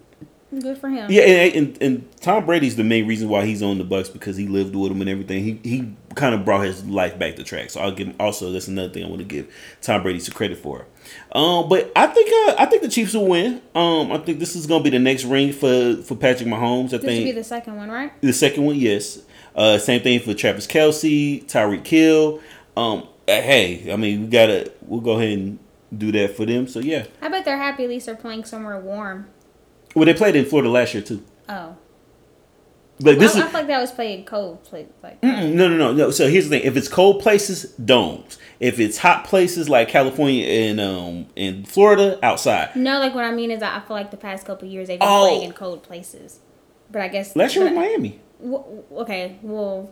[0.62, 1.12] Good for him.
[1.12, 4.38] Yeah, and, and and Tom Brady's the main reason why he's on the Bucks because
[4.38, 5.44] he lived with him and everything.
[5.44, 7.70] He he kind of brought his life back to track.
[7.70, 10.34] So I'll give him, also that's another thing I want to give Tom Brady some
[10.34, 10.86] credit for.
[11.34, 13.62] Um, but I think uh, I think the Chiefs will win.
[13.74, 16.88] Um, I think this is gonna be the next ring for for Patrick Mahomes.
[16.94, 18.12] I This think be the second one, right?
[18.22, 19.22] the second one, yes.
[19.56, 22.42] Uh, same thing for Travis Kelce, Tyreek Hill.
[22.78, 25.60] Um, uh, hey, I mean, we gotta we'll go ahead and
[25.96, 26.68] do that for them.
[26.68, 27.06] So yeah.
[27.22, 29.28] I bet they're happy at least they're playing somewhere warm.
[29.96, 31.24] Well, they played in Florida last year too.
[31.50, 31.76] Oh,
[33.00, 34.64] But this I, I is feel like that was played cold.
[34.64, 36.12] Played like no, no, no, no.
[36.12, 38.38] So here's the thing: if it's cold places, domes.
[38.60, 42.76] If it's hot places like California and um in Florida, outside.
[42.76, 45.00] no, like what I mean is I I feel like the past couple years they've
[45.00, 45.28] been Oh.
[45.30, 46.40] playing in cold places.
[46.92, 48.20] But I guess Last year was Miami.
[48.42, 49.90] w- okay, well,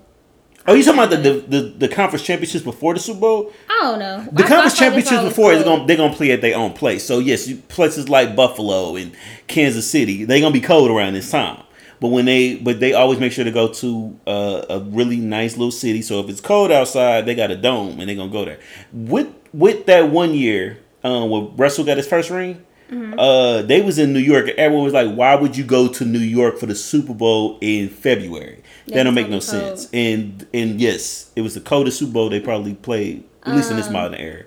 [0.66, 3.54] Oh, you talking about the, the the the conference championships before the Super Bowl?
[3.70, 4.26] I don't know.
[4.32, 6.74] The I- I conference it's championships before is going they're gonna play at their own
[6.74, 7.04] place.
[7.04, 9.12] So yes, you- places like Buffalo and
[9.48, 11.62] Kansas City, they're gonna be cold around this time.
[12.00, 15.58] But when they but they always make sure to go to uh, a really nice
[15.58, 16.02] little city.
[16.02, 18.60] So if it's cold outside, they got a dome and they're gonna go there.
[18.94, 23.18] With with that one year, um, when Russell got his first ring, Mm-hmm.
[23.18, 24.48] uh, they was in New York.
[24.48, 27.58] and Everyone was like, "Why would you go to New York for the Super Bowl
[27.62, 28.62] in February?
[28.86, 29.44] Yeah, that don't make no cold.
[29.44, 33.72] sense." And and yes, it was the coldest Super Bowl they probably played, at least
[33.72, 34.44] in this modern era.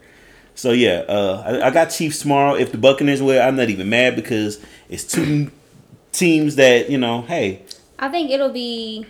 [0.54, 2.54] So yeah, uh, I, I got Chiefs tomorrow.
[2.54, 5.50] If the Buccaneers win, I'm not even mad because it's two
[6.12, 7.22] teams that you know.
[7.22, 7.62] Hey,
[7.98, 9.06] I think it'll be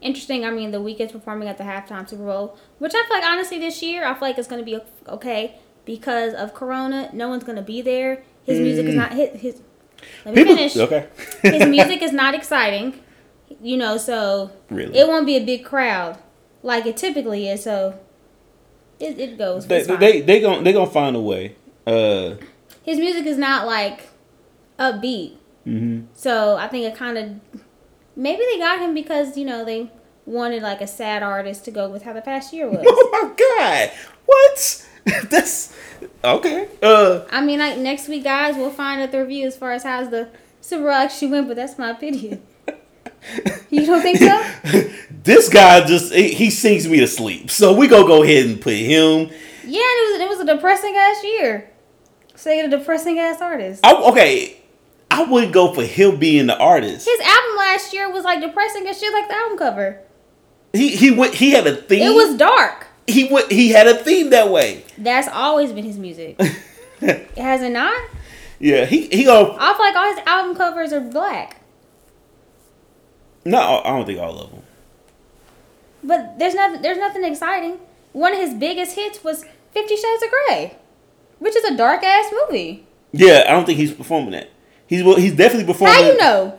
[0.00, 0.44] interesting.
[0.44, 3.58] I mean, the Weeknd's performing at the halftime Super Bowl, which I feel like honestly
[3.58, 7.10] this year I feel like it's gonna be okay because of Corona.
[7.12, 8.22] No one's gonna be there.
[8.46, 9.40] His music is not his.
[9.40, 9.60] his
[10.24, 10.56] let me people.
[10.56, 10.76] finish.
[10.76, 11.06] Okay.
[11.42, 12.94] His music is not exciting,
[13.60, 14.96] you know, so Really?
[14.98, 16.18] it won't be a big crowd
[16.62, 17.62] like it typically is.
[17.64, 17.98] So
[19.00, 19.66] it, it goes.
[19.66, 21.56] they they they gonna they gonna find a way.
[21.86, 22.36] Uh,
[22.82, 24.08] His music is not like
[24.78, 25.36] upbeat.
[25.66, 26.06] mhm.
[26.14, 27.30] So I think it kind of
[28.16, 29.90] maybe they got him because you know they
[30.24, 32.80] wanted like a sad artist to go with how the past year was.
[32.84, 33.90] Oh my god!
[34.26, 34.86] What?
[35.30, 35.72] That's
[36.24, 36.68] okay.
[36.82, 39.84] Uh, I mean, like next week, guys, we'll find out the review as far as
[39.84, 40.28] how's the
[40.68, 42.42] Bowl actually went, but that's my opinion.
[43.70, 44.90] you don't think so?
[45.22, 47.50] this guy just he, he sings me to sleep.
[47.50, 49.30] So we gonna go ahead and put him.
[49.64, 51.70] Yeah, it was it was a depressing ass year.
[52.34, 53.86] Say a depressing ass artist.
[53.86, 54.56] I, okay,
[55.10, 57.06] I wouldn't go for him being the artist.
[57.06, 60.00] His album last year was like depressing as shit, like the album cover.
[60.72, 61.34] He he went.
[61.34, 62.02] He had a theme.
[62.02, 62.85] It was dark.
[63.06, 63.50] He went.
[63.50, 64.84] He had a theme that way.
[64.98, 66.40] That's always been his music.
[67.00, 68.10] Has it not?
[68.58, 69.56] Yeah, he he go.
[69.58, 71.60] I feel like all his album covers are black.
[73.44, 74.62] No, I don't think all of them.
[76.02, 76.82] But there's nothing.
[76.82, 77.78] There's nothing exciting.
[78.12, 80.76] One of his biggest hits was Fifty Shades of Grey,
[81.38, 82.86] which is a dark ass movie.
[83.12, 84.50] Yeah, I don't think he's performing that.
[84.86, 85.94] He's well, he's definitely performing.
[85.96, 86.58] How you know?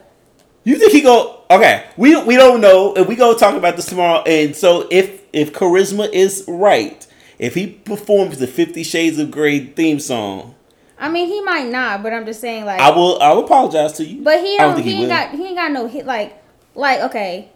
[0.64, 1.37] You think he go?
[1.50, 4.22] Okay, we we don't know, and we go talk about this tomorrow.
[4.24, 7.06] And so if if charisma is right,
[7.40, 10.56] if he performs the Fifty Shades of Grey theme song,
[11.00, 13.94] I mean, he might not, but I'm just saying, like, I will I will apologize
[13.94, 14.24] to you.
[14.24, 14.84] But he don't don't.
[14.84, 15.32] He, he ain't got.
[15.32, 16.06] He ain't got no hit.
[16.06, 16.42] Like,
[16.76, 17.50] like okay.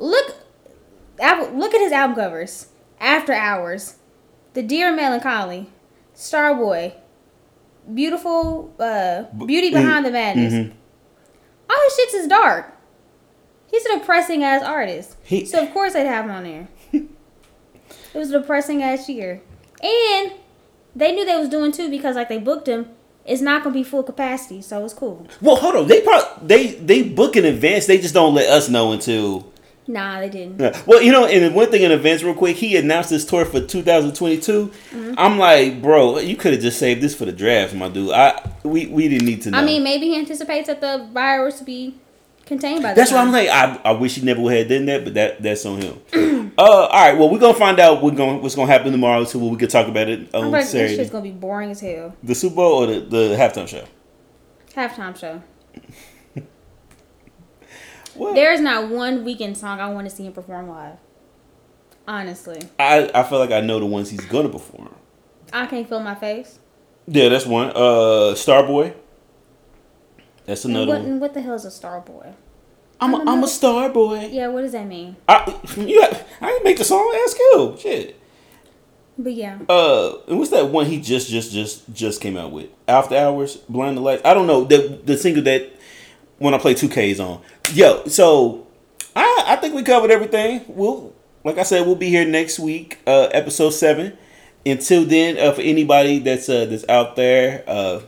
[0.00, 0.36] Look,
[1.18, 2.68] look at his album covers.
[3.00, 3.96] After Hours,
[4.54, 5.68] The Dear Melancholy,
[6.14, 6.94] Starboy,
[7.92, 10.52] Beautiful, uh, Beauty mm, Behind the Madness.
[10.54, 10.72] mhm.
[11.68, 12.73] All his shits is dark.
[13.74, 15.16] He's a depressing ass artist.
[15.24, 16.68] He- so of course they'd have him on there.
[16.92, 17.08] it
[18.14, 19.42] was a depressing ass year,
[19.82, 20.32] and
[20.94, 22.90] they knew they was doing too because like they booked him.
[23.24, 25.26] It's not gonna be full capacity, so it's cool.
[25.40, 25.88] Well, hold on.
[25.88, 27.86] They probably they they book in advance.
[27.86, 29.52] They just don't let us know until.
[29.88, 30.60] Nah, they didn't.
[30.60, 30.80] Yeah.
[30.86, 33.60] Well, you know, and one thing in advance, real quick, he announced this tour for
[33.60, 34.68] 2022.
[34.92, 35.14] Mm-hmm.
[35.18, 38.12] I'm like, bro, you could have just saved this for the draft, my dude.
[38.12, 39.58] I we, we didn't need to know.
[39.58, 41.96] I mean, maybe he anticipates that the virus be
[42.46, 42.94] contained by.
[42.94, 43.18] That's why.
[43.18, 45.80] I'm like, I, I wish he never would have done that, but that that's on
[45.80, 46.00] him.
[46.58, 49.38] uh, all right, well, we're gonna find out what going what's gonna happen tomorrow, so
[49.38, 52.14] we can talk about it I'm on like, this shit's gonna be boring as hell.
[52.22, 53.84] The Super Bowl or the, the halftime show.
[54.74, 55.42] Halftime show.
[58.16, 60.98] There is not one Weeknd song I want to see him perform live.
[62.06, 64.94] Honestly, I I feel like I know the ones he's gonna perform.
[65.52, 66.58] I can't feel my face.
[67.06, 67.70] Yeah, that's one.
[67.70, 68.94] Uh, Starboy.
[70.46, 71.10] That's And another what, one.
[71.10, 72.32] and what the hell is a star boy?
[73.00, 74.28] I'm a, I'm a star boy.
[74.30, 75.16] Yeah, what does that mean?
[75.28, 77.18] I you got, I didn't make the song.
[77.24, 77.76] Ask you.
[77.78, 78.20] Shit.
[79.16, 82.68] But yeah, Uh, and what's that one he just just just just came out with?
[82.88, 84.22] After Hours, Blinding Lights.
[84.24, 85.70] I don't know the the single that
[86.38, 87.40] when I play two Ks on.
[87.72, 88.66] Yo, so
[89.14, 90.64] I I think we covered everything.
[90.66, 91.12] We'll
[91.44, 94.18] like I said, we'll be here next week, uh, episode seven.
[94.66, 98.00] Until then, uh, for anybody that's uh that's out there, uh,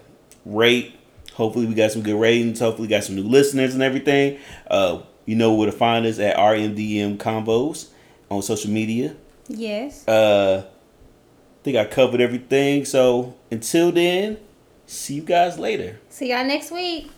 [0.44, 0.95] rate.
[1.36, 2.60] Hopefully, we got some good ratings.
[2.60, 4.38] Hopefully, we got some new listeners and everything.
[4.70, 7.88] Uh, you know where to find us at RMDM Combos
[8.30, 9.14] on social media.
[9.48, 10.06] yes.
[10.08, 12.84] Uh, I think I covered everything.
[12.84, 14.38] So until then,
[14.86, 16.00] see you guys later.
[16.08, 17.10] See y'all next week.